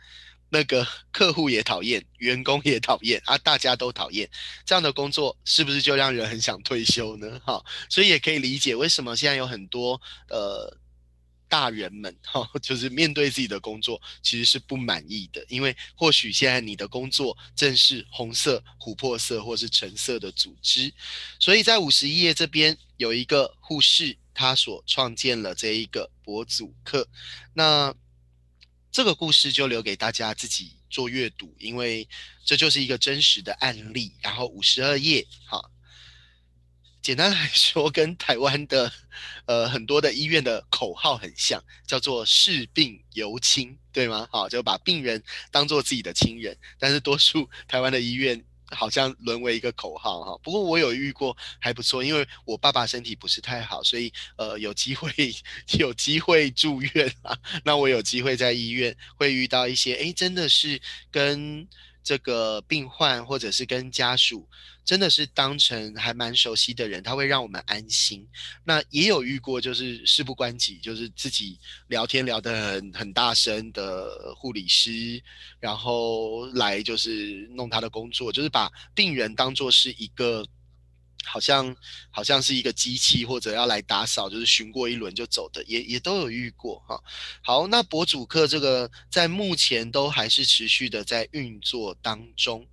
[0.49, 4.29] 那个 客户也讨厌，员工也讨厌啊，大家都讨厌
[4.65, 7.37] 这样的工作，是不是就让人很想退休呢？
[7.43, 10.77] 哈，所以也可以理解为什么现在有很多呃。
[11.51, 20.93] 大人们 哈，就是面对自己的工作其实是不满意的，因为或许现在你的工作正是红色、琥珀色或是橙色的组织，
[21.41, 27.05] 所以在五十一页这边有一个护士，他所创建了这一个博主课，
[27.53, 27.93] 那
[28.89, 32.07] 这个故事就留给大家自己做阅读，因为
[32.45, 34.13] 这就是一个真实的案例。
[34.21, 35.61] 然后五十二页，哈。
[37.01, 38.91] 简单来说，跟台湾的
[39.47, 44.27] 呃很多的医院的口号很像，叫做视病由亲，对吗？
[44.31, 46.55] 好，就把病人当做自己的亲人。
[46.77, 50.39] 但是多数台湾的医院好像沦为一个口号哈。
[50.43, 55.11] 不过我有遇过还不错，因为我爸爸身体不是太好，所以呃有机会
[55.79, 57.35] 有机会住院啊。
[57.63, 60.79] 那我有机会在医院会遇到一些哎，真的是
[61.09, 61.67] 跟。
[62.03, 64.49] 这个病患或者是跟家属，
[64.83, 68.27] 真的是当成还蛮熟悉的人，他会让我们安心。
[68.63, 75.21] 那也有遇过，就是事不关己，就是自己聊天聊得很很大声的护理师，
[75.59, 80.45] 然后来就是弄他的工作，就是把病人当做是一个
[81.23, 81.75] 好像
[82.09, 87.01] 好像是一个机器，或者要来打扫，就是巡过一轮就走的，也也都有遇过哈。
[87.43, 92.67] 好，那博主课这个在目前都还是持续的在运作当中。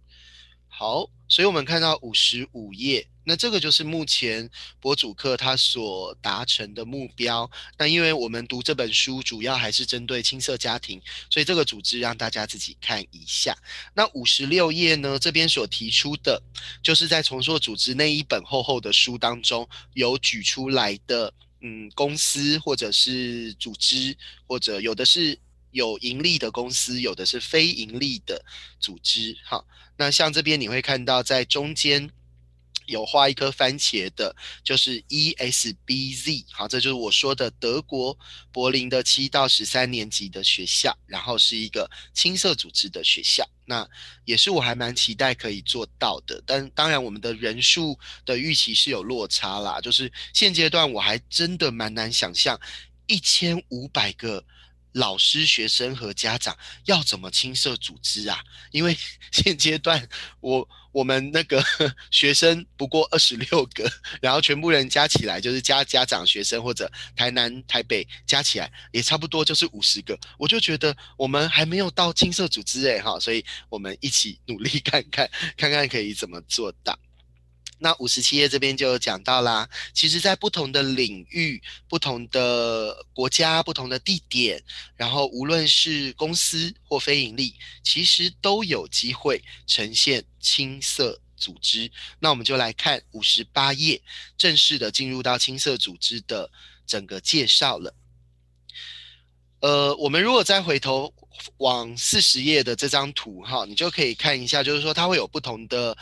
[0.78, 4.48] 好，所以我们看到五十五页，那这个就是目前
[4.78, 7.50] 博主课它所达成的目标。
[7.76, 13.58] 那因为我们读这本书主要还是针对青色家庭，所以这个组织让大家自己看一下。
[13.92, 16.40] 那五十六页呢，这边所提出的，
[16.80, 24.16] 就是在重塑组织那一本厚厚的书当中有举出来的，嗯，公司或者是组织，
[24.46, 25.36] 或者有的是
[25.70, 28.44] 有盈利的公司，有的是非盈利的
[28.80, 29.64] 组织，哈。
[29.96, 32.08] 那像这边你会看到，在中间
[32.86, 38.16] 有画一颗番茄的，就是 ESBZ，好，这就是我说的德国
[38.52, 43.86] 柏林的七到十三年级的学校，然后是一个青色组织的学校，那
[44.24, 46.40] 也是我还蛮期待可以做到的。
[46.46, 52.58] 但当然，我们的人数的预期是有落差啦，就是现阶段我还真的蛮难想象
[53.08, 54.44] 一千五百个。
[54.98, 58.42] 老师、学生和家长要怎么青色组织啊？
[58.72, 58.96] 因为
[59.30, 60.08] 现阶段
[60.40, 61.64] 我我们那个
[62.10, 63.88] 学生不过二十六个，
[64.20, 70.18] 然后全部人加起来就是加家长、学生或者台南、台北加起来也差不多就是五十个。
[70.36, 76.98] 我就觉得我们还没有到青色组织哎哈，所以我们一起努力看看，看看可以怎么做到。
[77.80, 84.60] 那五十七页这边就有讲到啦，其实，在不同的领域、不同的国家、不同的地点，
[84.96, 87.54] 然后无论是公司或非盈利，
[87.84, 91.90] 其实都有机会呈现青色组织。
[92.18, 94.02] 那我们就来看五十八页，
[94.36, 96.50] 正式的进入到青色组织的
[96.84, 97.94] 整个介绍了。
[99.60, 101.14] 呃，我们如果再回头
[101.58, 105.96] 往四十页的这张图哈，你就可以看一下，就是说它会有不同的。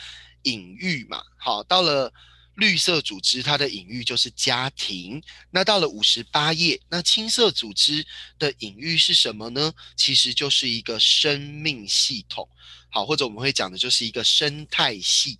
[0.46, 2.12] 隐喻嘛，好，到了
[2.54, 5.22] 绿色组织，它的隐喻就是家庭。
[5.50, 8.06] 那到了五十八页，那青色组织
[8.38, 9.74] 的隐喻是什么呢？
[9.96, 12.48] 其实就是一个生命系统，
[12.88, 15.38] 好，或者我们会讲的就是一个生态系。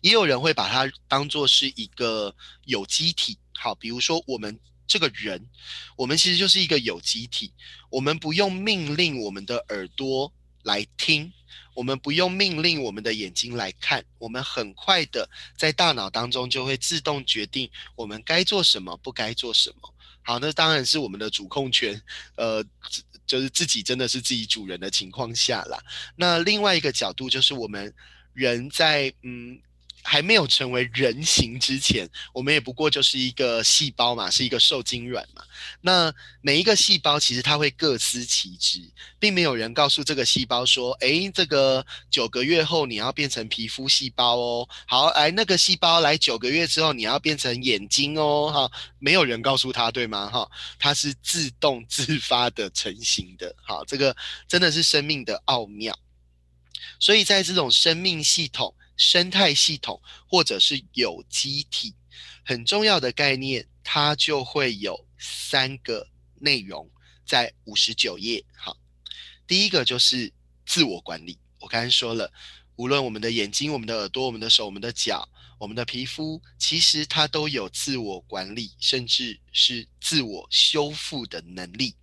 [0.00, 2.34] 也有人会把它当做是一个
[2.64, 4.58] 有机体，好，比如说我们
[4.88, 5.48] 这个人，
[5.96, 7.52] 我们其实就是一个有机体，
[7.90, 10.32] 我们不用命令我们的耳朵
[10.64, 11.32] 来听。
[11.74, 19.94] 我们不用命令我们的眼睛来看，我们很快的在大脑当中就会自动决定我们该做什么，不该做什么。
[20.22, 22.00] 好，那当然是我们的主控权，
[22.36, 22.64] 呃，
[23.26, 25.82] 就是自己真的是自己主人的情况下啦。
[26.16, 27.94] 那另外一个角度就是我们
[28.32, 29.60] 人在嗯。
[30.02, 35.42] 还没有成为人形之前，我们也不过就是一个细胞嘛，是一个受精卵嘛。
[35.80, 38.80] 那每一个细胞其实它会各司其职，
[39.18, 48.50] 并没有人告诉这个细胞说：“诶，这个九个月后你要变成皮肤细胞哦。”好，哎那个细胞来九个月之后你要变成眼睛哦。
[48.52, 50.28] 哈，没有人告诉他，对吗？
[50.28, 53.54] 哈，它是自动自发的成型的。
[53.62, 54.14] 好，这个
[54.48, 55.96] 真的是生命的奥妙。
[56.98, 58.74] 所以在这种生命系统。
[59.02, 61.92] 生态系统或者是有机体，
[62.44, 66.88] 很重要的概念，它就会有三个内容，
[67.26, 68.44] 在五十九页。
[68.54, 68.76] 好，
[69.44, 70.32] 第一个就是
[70.64, 71.36] 自我管理。
[71.58, 72.32] 我刚才说了，
[72.76, 75.28] 无论我们的眼睛、我们的耳朵、我们的手、我们的脚、
[75.58, 81.96] 我们的皮肤，其实它都有自我管理，甚至是自我修复的能力。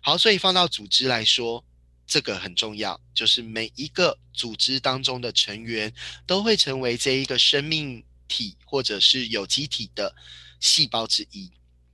[0.00, 1.62] 好，所以放到组织来说。
[2.10, 5.94] 这个很重要，就是每一个组织当中的成员
[6.26, 10.12] 都会成为这一个生命体或者是有机体的
[10.58, 11.48] 细胞之一，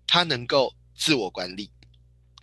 [0.07, 1.71] 它能够自我管理，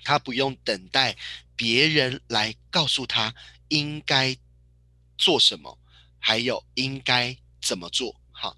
[0.03, 1.17] 它不用等待
[1.55, 3.33] 别人来告诉他
[3.69, 4.37] 应该
[5.17, 5.79] 做什么，
[6.19, 8.21] 还有应该怎么做。
[8.31, 8.55] 好。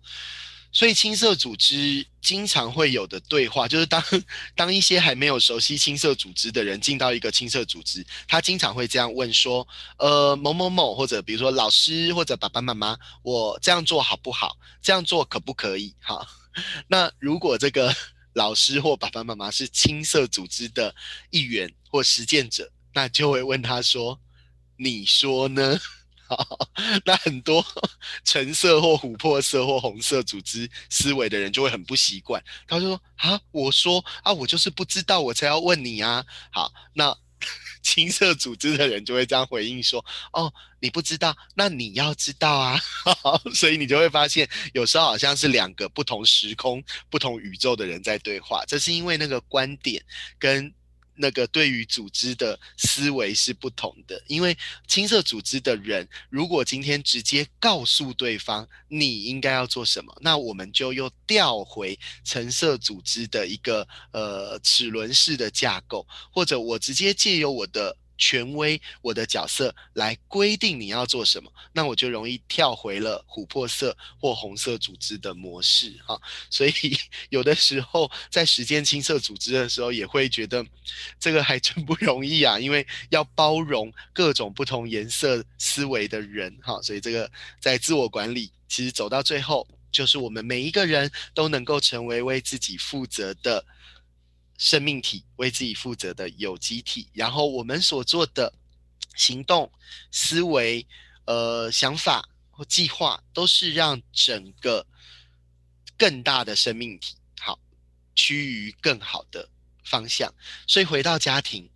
[0.76, 4.04] 所以青色组织经常会有的对话，就是当
[4.58, 9.66] 当一些还没有熟悉青色组织的人进到一个青色组织，他经常会这样问说
[9.98, 14.58] ：“呃，某某某，或者比如说老师或者爸爸妈妈，我这样做好不好？
[14.82, 16.28] 这样做可不可以？”哈，
[16.90, 17.96] 那如果这个
[18.34, 20.94] 老师或爸爸妈妈是青色组织的
[21.30, 24.20] 一员或实践者，那就会问他说
[24.76, 25.80] ：“你说呢？”
[27.06, 27.66] 那很多
[28.24, 32.44] 橙色或琥珀色或红色组织思维的人就会很不习惯。
[32.68, 37.16] 他就说：“啊，我说啊，我就是不知道，我才要问你啊。”好，那
[37.84, 40.04] 青色组织的人就会这样回应说
[40.34, 42.80] ：“哦，你不知道，那你要知道啊。”
[43.54, 48.64] 所以你就会发现，有时候好像是两个不同时空、不同宇宙的人在对话。
[48.66, 50.04] 这是因为那个观点
[50.40, 50.74] 跟
[51.16, 54.58] 那个对于组织的思维是不同的，因为
[54.88, 67.98] 青色组织的人，如果今天直接告诉对方你应该要做什么，那我们就又调回橙色组织的一个呃齿轮式的架构，或者我直接借由我的。
[68.18, 76.20] 权威，我的角色来规定你要做什么，那我就容易跳回了琥珀色或红色组织的模式哈。
[76.50, 76.72] 所以
[77.30, 80.66] 有的时候在实践青色组织的时候，也会觉得
[81.20, 86.82] 这个还真不容易啊，因为要包容各种不同颜色思维的人哈。
[86.82, 93.66] 所以这个在自我管理，其实走到最后，就是我们每一个人都能够成为为自己负责的。
[94.58, 98.54] 生命体为自己负责的有机体，然后我们所做的
[99.16, 99.72] 行动、
[100.12, 100.86] 思维、
[101.26, 104.86] 呃想法或计划，都是让整个
[105.98, 107.60] 更大的生命体好
[108.16, 109.50] 趋于更好的
[109.84, 110.34] 方向。
[110.68, 111.70] 所以回到家庭，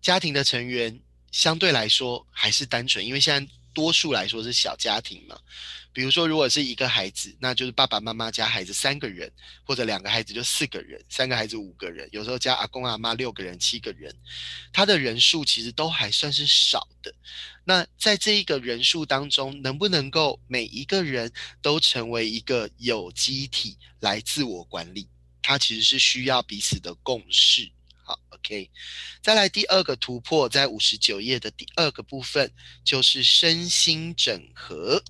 [0.00, 5.38] 家庭的成员相对来说还是单纯，因为现在多数来说是小家庭嘛。
[5.92, 9.30] 比如说，如果是一个孩子，那就是爸爸妈妈加孩子三个人，
[9.64, 14.14] 或者两个孩子就四个人，三个孩子五个人，有时候加阿公阿妈六个人、七个人，
[14.72, 17.12] 他的人数其实都还算是少的。
[17.64, 25.08] 那在这一个人数当中，能不能够每一个人都成为一个有机体来自我管理？
[25.42, 27.68] 它其实是需要彼此的共识。
[28.04, 28.70] 好，OK，
[29.22, 32.52] 再来第二个突破，在五十九页的第二个部分，
[32.84, 35.02] 就是身心整合。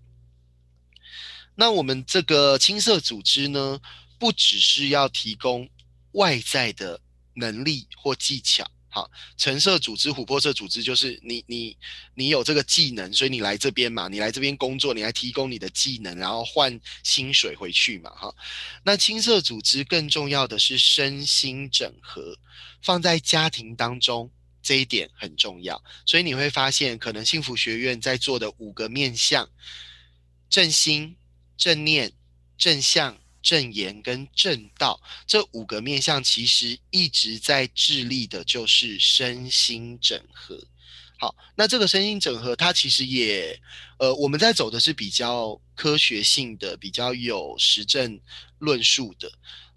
[1.60, 3.78] 那我们这个青色组织呢，
[4.18, 5.68] 不只是要提供
[6.12, 6.98] 外在的
[7.34, 11.76] 能力或技巧，好，橙色组织、琥珀色组织就是你你
[12.14, 18.34] 你有这个技能，所以你来这边嘛，你来这边工作，你来提供你的技能，然后换薪水回去嘛，哈。
[18.82, 22.38] 那青色组织更重要的是身心整合，
[22.80, 24.30] 放在家庭当中
[24.62, 29.46] 这一点很重要，所以你会发现，可能幸福学院在做的五个面向，
[30.48, 31.16] 振兴。
[31.60, 32.10] 正念、
[32.56, 40.58] 正向、正言跟正道这五个面向，其实一直在致力的，就是身心整合。
[41.18, 43.60] 好，那这个身心整合，它其实也，
[43.98, 48.18] 呃，我们在走的是比较科学性的、比较有实证
[48.58, 49.30] 论述的。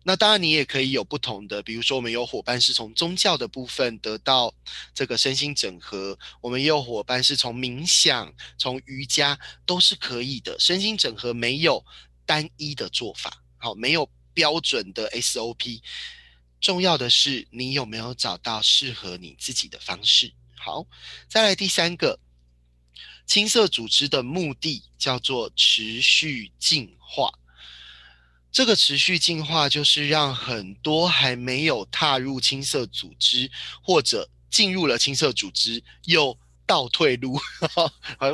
[0.06, 4.54] 那当然，你也可以有不同的，比如说，我们有伙伴是从宗教的部分得到
[4.94, 10.60] 这个身心整合，我们也有伙伴是从冥想、从瑜伽都是可以的。
[10.60, 11.86] 身心整合没有
[12.26, 15.82] 单一的做法，好，没有标准的 SOP。
[16.60, 20.34] 重要的是你有没有找到适合你自己的方式。
[20.58, 20.86] 好，
[21.30, 22.20] 再来第三个，
[23.26, 27.32] 青色组织的目的叫做持续进化。
[28.54, 33.50] 这个持续进化，就是让很多还没有踏入青色组织，
[33.82, 36.38] 或者进入了青色组织又
[36.68, 37.38] 倒退路，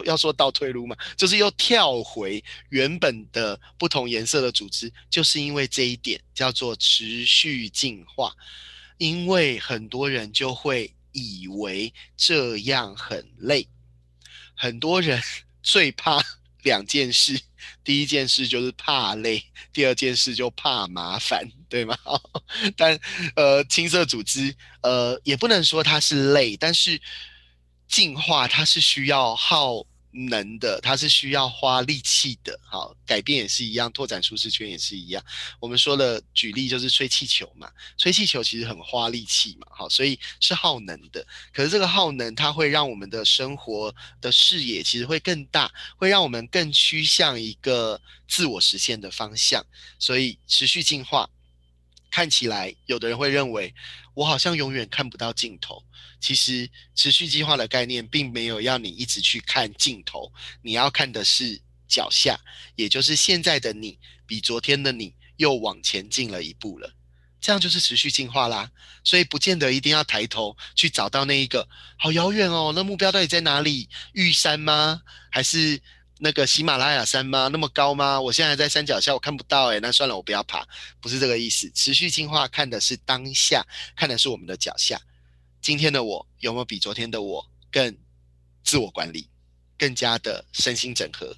[0.04, 8.36] 要说倒退路嘛，就是又跳回原本的不同颜色的组织，就是因为这一点叫做持续进化。
[8.98, 13.66] 因为很多人就会以为这样很累，
[14.54, 15.22] 很多人
[15.64, 16.22] 最怕
[16.64, 17.40] 两件事。
[17.84, 19.44] 第一件事就是怕累，
[19.74, 21.98] 第二件事就怕麻烦，对吗？
[22.78, 23.00] 但
[23.36, 27.02] 呃，青色组织呃也不能说它是累，但是
[27.88, 29.86] 进化它是需要耗。
[30.12, 32.60] 能的，它是需要花力气的。
[32.64, 35.24] 好，改变也是一样，拓展舒适圈也是一样。
[35.60, 41.26] 我们说的举例就是吹气球嘛，吹气球其实很花力气嘛，好，所以是耗能的。
[41.54, 49.66] 可是这个耗能，它会让我们的生活的视野其实会更大，会让我们更趋向一个自我实现的方向。
[50.00, 51.30] 所以持续进化，
[52.12, 53.74] 看起来有的人会认为
[54.14, 55.84] 我好像永远看不到尽头。
[56.20, 60.32] 其实持续计划的概念并没有要你一直去看镜头，
[60.62, 62.38] 你要看的是脚下，
[62.76, 66.94] 也就是现在的你比昨天的你又往前进了一步了，
[67.40, 68.70] 这样就是持续进化啦。
[69.02, 73.88] 所以不见得一定要抬头去找到那一个好遥远哦，那目标到底在哪里？
[74.12, 75.02] 玉山吗？
[75.32, 75.82] 还是
[76.22, 77.48] 那个喜马拉雅山吗？
[77.48, 78.20] 那么高吗？
[78.20, 80.68] 我现在在山脚下，我看不到诶，那算了，我不要爬，
[81.00, 81.72] 不是这个意思。
[81.72, 83.66] 持续进化看的是当下，
[83.96, 85.02] 看的是我们的脚下。
[85.62, 87.98] 今天的我有没有比昨天的我更
[88.64, 89.30] 自我管理，
[89.78, 91.34] 更加的身心整合？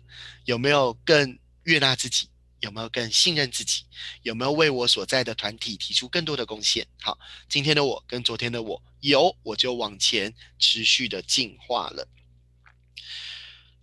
[0.45, 2.27] 有没有更悦纳自己？
[2.61, 3.83] 有没有更信任自己？
[4.23, 6.87] 有没有为我所在的团体提出更多的贡献？
[7.01, 7.17] 好，
[7.47, 12.07] 今天的我跟昨天的我有，我就往前持续的进化了。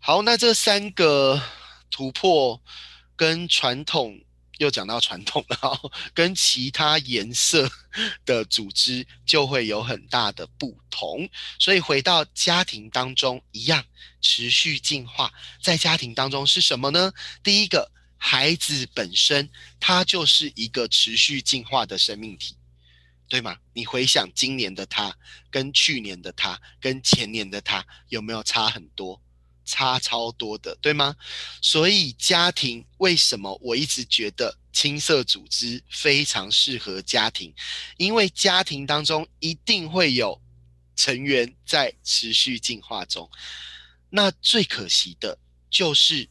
[0.08, 1.38] 好，那这三个
[1.90, 2.58] 突破
[3.14, 4.18] 跟传统
[4.56, 7.70] 又讲到传统了，跟其他颜色
[8.24, 11.28] 的组织就会有很大的不同。
[11.58, 13.84] 所以回到家庭当中一样，
[14.22, 15.30] 持续进化
[15.62, 17.12] 在家庭当中是什么呢？
[17.42, 22.56] 第一个，孩子本身他就是一个持续进化的生命体，
[23.28, 23.58] 对吗？
[23.74, 25.14] 你回想今年的他，
[25.50, 29.20] 跟去年的他，跟前年的他，有没有差很多？
[29.68, 31.14] 差超多的，对吗？
[31.60, 37.54] 所以家庭为什么我一直觉得青色组织非常适合家庭？
[37.98, 40.40] 因为家庭当中一定会有
[40.96, 43.30] 成员在持续进化中。
[44.08, 45.38] 那最可惜的
[45.68, 46.26] 就是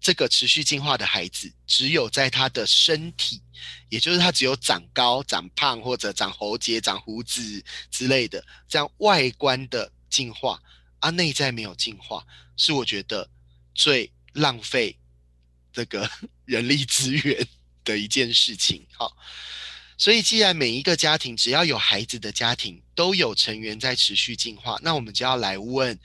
[0.00, 3.42] 这个持续进化的孩子，只有在他的身体，
[3.90, 10.58] 也就是他只有长高、长胖或者长喉结、长胡子之类的这样外观的进化。
[11.02, 12.24] 啊，内在没有进化，
[12.56, 13.28] 是我觉得
[13.74, 14.96] 最浪费
[15.72, 16.08] 这个
[16.46, 17.44] 人力资源
[17.84, 18.86] 的一件事情。
[18.92, 19.16] 好，
[19.98, 25.98] 所以既然每一个家庭只要有孩子的家庭都有成员在持续进化，那我们就要来问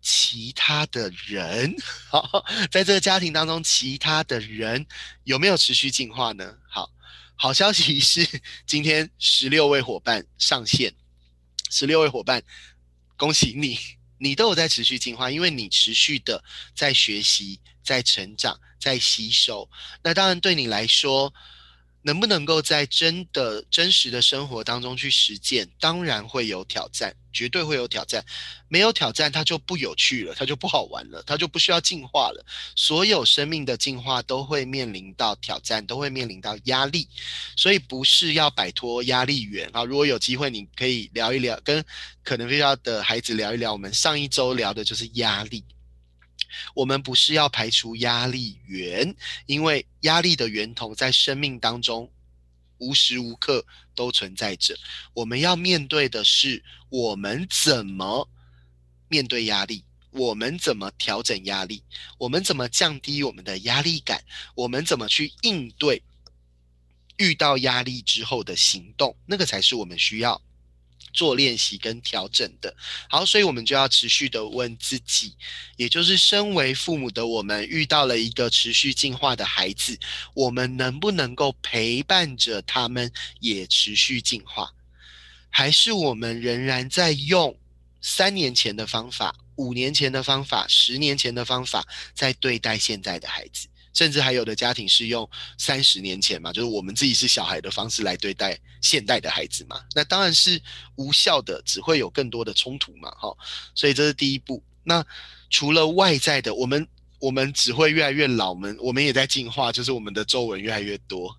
[0.00, 1.74] 其他的人，
[2.08, 4.86] 好，在这个家庭当中，其他的人
[5.24, 6.56] 有没有持续进化呢？
[6.68, 6.88] 好，
[7.34, 8.24] 好消息是
[8.64, 10.94] 今天十六位伙伴上线，
[11.68, 12.40] 十六位伙伴，
[13.16, 13.76] 恭喜你。
[14.18, 16.42] 你都有在持续进化，因为你持续的
[16.74, 19.68] 在学习、在成长、在吸收。
[20.02, 21.32] 那当然对你来说，
[22.06, 28.24] 能不能够在真的真实的生活当中去实践，当然会有挑战，绝对会有挑战。
[28.68, 32.46] 没有挑战，它就不有趣了，它就不好玩了，它就不需要进化了。
[32.76, 37.08] 所有生命的进化都会面临到挑战，都会面临到压力，
[37.56, 39.82] 所以不是要摆脱压力源啊。
[39.82, 41.84] 如果有机会，你可以聊一聊，跟
[42.22, 43.72] 可能需要的孩子聊一聊。
[43.72, 45.64] 我们上一周聊的就是压力。
[46.74, 49.14] 我们不是要排除压力源，
[49.46, 52.10] 因为压力的源头在生命当中
[52.78, 53.64] 无时无刻
[53.94, 54.76] 都存在着。
[55.12, 58.28] 我们要面对的是，我们怎么
[59.08, 61.82] 面对压力，我们怎么调整压力，
[62.18, 64.24] 我们怎么降低我们的压力感，
[64.54, 66.02] 我们怎么去应对
[67.16, 70.40] 遇到压力之后的行动，那个才是我们需要。
[71.16, 72.76] 做练习跟调整的，
[73.08, 75.34] 好，所以我们就要持续的问自己，
[75.76, 79.98] 也就是身为父母的我们，遇到了一个持续进化的孩子，
[80.34, 83.10] 我们能不能够陪伴着他们
[83.40, 84.70] 也持续进化，
[85.48, 87.58] 还是我们仍然在用
[88.02, 93.66] 三年前的方法、五年前的方法、十年前的方法在对待现在的孩子？
[93.96, 95.26] 甚至还有的家庭是用
[95.56, 100.60] 三十年前嘛，就是我们自己是小孩的方式来对待现代的孩子嘛，那当然是
[100.96, 103.34] 无效的，只会有更多的冲突嘛，哈。
[103.74, 104.62] 所以这是第一步。
[104.84, 105.02] 那
[105.48, 106.86] 除了外在的，我们
[107.18, 111.34] 我们只会越来越老，我们我们也在进化，就是我们的皱纹越来越多。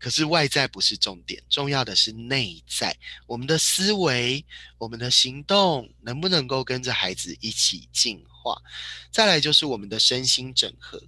[0.00, 2.96] 可是外在不是重点，重要的是内在，
[3.26, 4.42] 我们的思维、
[4.78, 8.56] 我们的行动能不能够跟着孩子一起进化？
[9.12, 10.98] 再来就是我们的身心整合。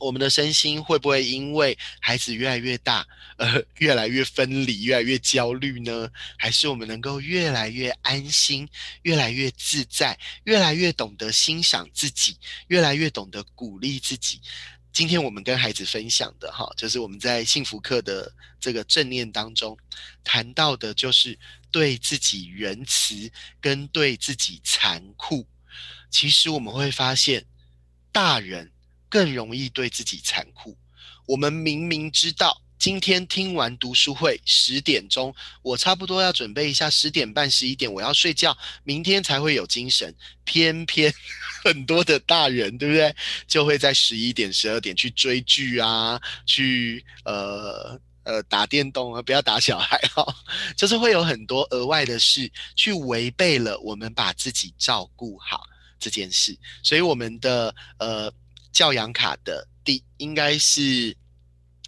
[0.00, 6.08] 我们的身心会不会因为孩子越来越大，而越来越分离、越来越焦虑呢？
[6.36, 8.68] 还是我们能够越来越安心、
[9.02, 12.36] 越来越自在、越来越懂得欣赏自己、
[12.68, 14.40] 越来越懂得鼓励自己？
[14.92, 19.76] 今天我们跟孩子分享的哈，就是我们在幸福课的这个正念当中
[20.22, 21.38] 谈到的，就是
[21.70, 23.30] 对自己仁慈
[23.60, 25.46] 跟对自己残酷。
[26.10, 27.44] 其实我们会发现，
[28.12, 28.70] 大人。
[29.08, 30.76] 更容易对自己残酷。
[31.26, 40.14] 我们明明知道今天听完读书会十点钟，我差不多要准备一下，十点半、十一点我要睡觉，明天才会有精神。
[40.44, 41.12] 偏偏
[41.64, 43.14] 很多的大人，对不对？
[43.46, 50.24] 就会在十一点、十二点去追剧啊，去呃呃打电动啊，不要打小孩哈，
[50.76, 55.64] 就是会有很多额外的事，去违背了我们把自己照顾好
[55.98, 56.56] 这件事。
[56.82, 58.32] 所以我们的呃。
[58.72, 61.16] 教养卡的第应该是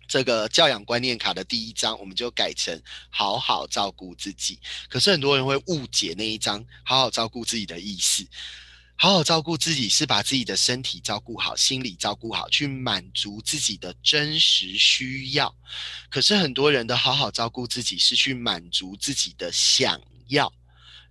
[0.08, 4.58] 这个教养观念卡的第一章，我们就改成好好照顾自己。
[4.88, 8.26] 可是很多人会误解那一张好好照顾自己的意思。
[8.96, 15.54] 好好照顾自己是把自己的身体照顾好，心理照顾好，去满足自己的真实需要。
[16.10, 20.52] 可是很多人的好好照顾自己是去满足自己的想要。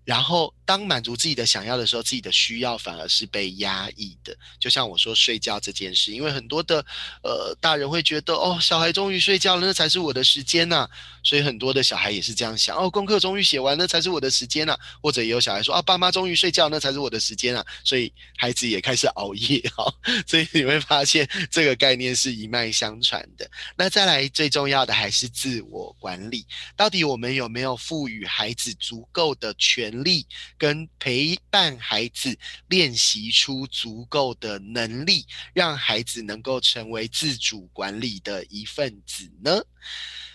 [0.09, 4.35] 然后当满足自己的想要的时候，自己的需要反而是被压抑的。
[4.59, 6.83] 就像我说睡觉这件事，因为很多的
[7.21, 10.89] 呃大人会觉得哦，小孩终于睡觉了，那才是我的时间呐。
[11.21, 14.75] 所以很多的小孩也是这样想哦，功课终于写完，那才是我的时间呐。
[14.99, 17.63] 或者也有小孩说啊，爸妈终于睡觉，那才是我的时间啊。
[17.83, 19.93] 所以孩子也开始熬夜哈。
[20.25, 23.47] 所以你会发现这个概念是一脉相传的。
[23.75, 30.25] 那再来最重要的还是自我管理，到底我们有没有赋予孩子足够的权力，
[30.57, 32.37] 跟陪伴孩子
[32.67, 39.61] 练习出足够的能力，让孩子能够成为自主管理的一份子呢？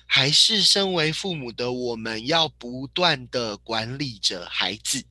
[0.07, 5.05] 还是身为父母的我们要不断的管理着孩子？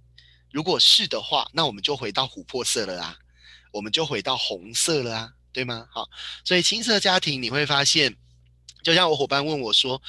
[0.51, 3.17] 如果是的话，那我们就回到琥珀色了啊，
[3.71, 5.87] 我们就回到红色了啊，对吗？
[5.91, 6.09] 好，
[6.45, 8.15] 所以青色家庭你会发现，
[8.83, 10.01] 就像我伙伴问我说。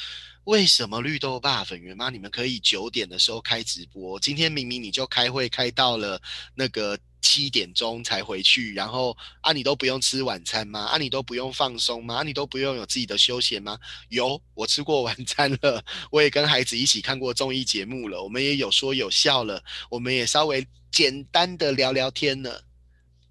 [0.45, 4.21] 为什么绿豆爸粉圆妈你们可以九点的时候开直播？
[4.21, 6.21] 今天明明你就开会开到了
[6.55, 10.81] 那个七点钟才回去，然后啊你都不用吃晚餐吗？
[10.81, 12.17] 啊你都不用放松吗？
[12.17, 13.79] 啊你都不用有自己的休闲吗？
[14.11, 22.63] 有，我吃过晚餐了，我也跟孩子一起看过综艺节目了，我们也有说有笑了，我们也稍微简单的聊聊天了，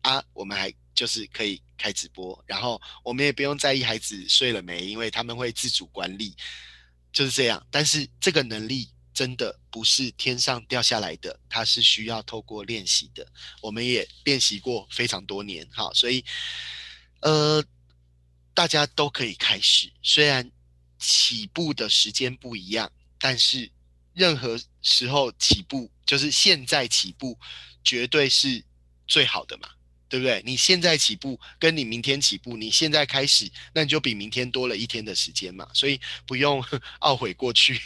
[0.02, 6.36] 啊，我们还就是可以开直播，然后我们也不用在意孩子睡了没，因为他们会自主管理。
[7.14, 13.26] 就是这样，但是这个能力真的不是天上掉下来的，它是需要透过练习的。
[13.62, 16.26] 我们也练习过非常多年，哈，所以
[17.22, 17.64] 呃，
[18.54, 19.94] 大家都可以开始。
[20.02, 20.52] 虽然
[20.98, 23.72] 起步的时间不一样，但是
[24.14, 27.40] 任何时候起步，就是现在起步，
[27.84, 28.64] 绝对是
[29.08, 29.70] 最好的嘛。
[30.14, 30.44] 对不对？
[30.46, 36.62] 你现在起步，跟你明天起步，你现在开始，那你就比明天多了一天的时间嘛，所以不用
[37.02, 37.82] 懊悔过去。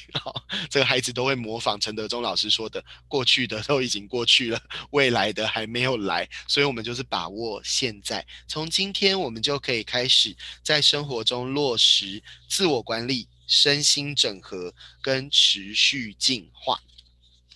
[0.70, 16.78] 这个孩子都会模仿陈德忠老师说的：“过去的都已经过去了，未来的还没有来。”所以，我们就是把握现在，从今天我们就可以开始在生活中落实自我管理、身心整合跟持续进化。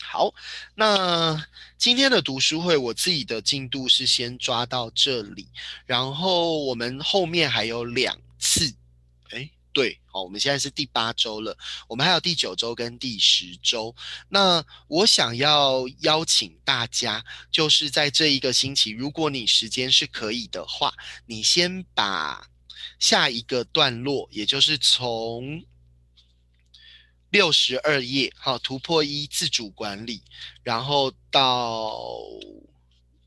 [0.03, 0.33] 好，
[0.75, 1.47] 那
[1.77, 5.47] 今天的读书会，我自己的进度是先抓到这里，
[5.85, 8.73] 然后我们后面还有两次，
[9.29, 13.95] 哎，对，好，我们现在是第八周了，我们还有第九周跟第十周。
[14.27, 20.93] 那我想要邀请大家，就是在这一个星期，如果你时间是可以的话，
[21.25, 22.47] 你先把
[22.99, 25.63] 下一个段落，也就是从。
[27.31, 30.21] 六十二页，好，突破一自主管理，
[30.63, 31.97] 然后到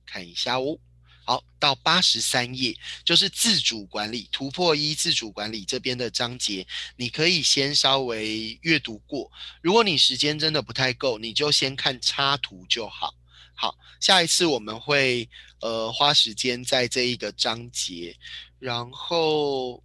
[0.05, 0.79] 看一下哦，
[1.25, 9.33] 好，到八十三页就是自主管理，突破一自主管理这边的章节，你可以先稍微阅读过。
[9.63, 13.15] 如果你时间真的不太够，你就先看插图就好。
[13.55, 15.29] 好，下一次我们会
[15.61, 18.17] 呃花时间在这一个章节，
[18.59, 19.83] 然后。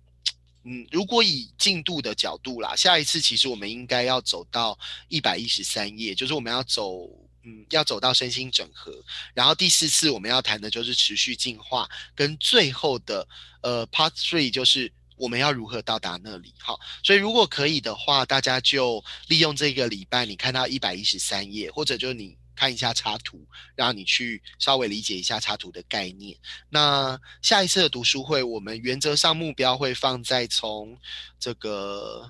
[0.72, 7.10] 嗯，如果以进度的角度啦，下一次其实我们应该要走到一百一十三页，就是我们要走，
[7.44, 8.94] 嗯，要走到身心整合。
[9.34, 13.28] 然后第四次我们要谈的就是持续进化，跟最后的
[13.62, 16.54] 呃 Part Three 就是我们要如何到达那里。
[16.60, 22.38] 好，所以如果可以的话，大家就利用这个礼拜，你看到一百一十三页，或者就是你。
[22.60, 26.38] 看一下插图，让你去稍微理解一下插图的概念。
[26.70, 31.00] 那下一次的读书会，我们原则上目标会放在从
[31.40, 32.30] 这个，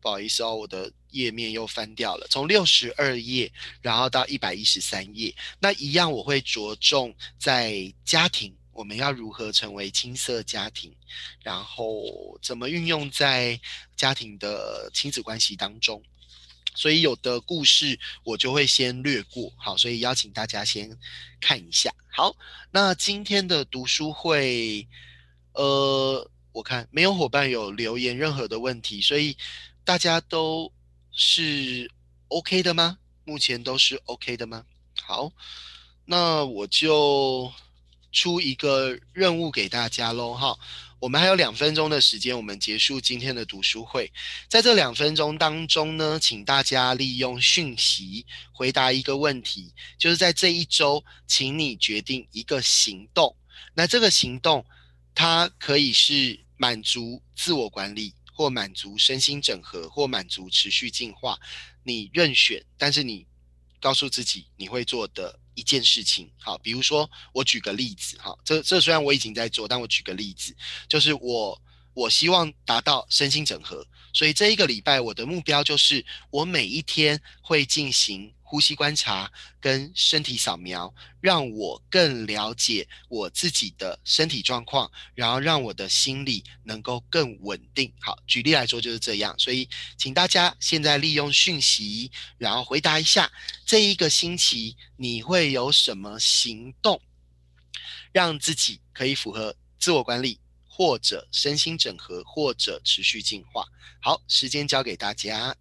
[0.00, 3.52] 不好意思哦，我的页面又翻掉了，从六十二页，
[3.82, 5.34] 然后到一百一十三页。
[5.58, 10.94] 那一样我会着重在家庭，我们要如何成为青涩家庭，
[11.42, 13.60] 然后怎么运用在
[13.96, 16.00] 家庭的亲子关系当中。
[16.80, 20.98] 所以有的故事我就会先略过，好，所以邀请大家先
[21.38, 21.94] 看一下。
[22.10, 22.34] 好，
[22.70, 24.88] 那今天的读书会，
[25.52, 29.36] 呃，我看没有伙伴有留言任何的问题，所以
[29.84, 30.72] 大家都
[31.12, 31.90] 是
[32.28, 32.96] OK 的吗？
[33.24, 34.64] 目前都是 OK 的吗？
[35.02, 35.30] 好，
[36.06, 37.52] 那我就
[38.10, 40.58] 出一个任务给大家喽，哈。
[41.00, 44.12] 我们还有两分钟的时间，我们结束今天的读书会。
[44.48, 53.34] 在这两分钟当中呢，请大家利用讯息回答一个问题，就是在这一周，请你决定一个行动。
[53.72, 54.62] 那这个行动，
[55.14, 61.38] 它可以是满足自我管理，或满足身心整合，或满足持续进化，
[61.82, 62.62] 你任选。
[62.76, 63.26] 但是你
[63.80, 65.40] 告诉自己你会做的。
[65.60, 70.56] 一件事情，好，比如说我举个例子，哈，这这虽然我已经在做，但我举个例子，
[70.88, 78.32] 就是我我希望达到身心整合，所以这一个礼拜我的目标就是我每一天会进行。
[78.42, 79.30] 呼吸观察
[79.60, 87.92] 跟身体扫描，让我更了解我自己的身体状况，然后让我的心理能够更稳定。
[88.00, 89.32] 好，举例来说就是这样。
[89.38, 93.30] 所以，请大家现在利用讯息，然后回答一下
[93.64, 97.00] 这一个星期你会有什么行动，
[98.10, 100.40] 让自己可以符合自我管理，
[100.80, 103.66] 或者身心整合，或者持续进化。
[104.00, 105.54] 好，时间交给大家。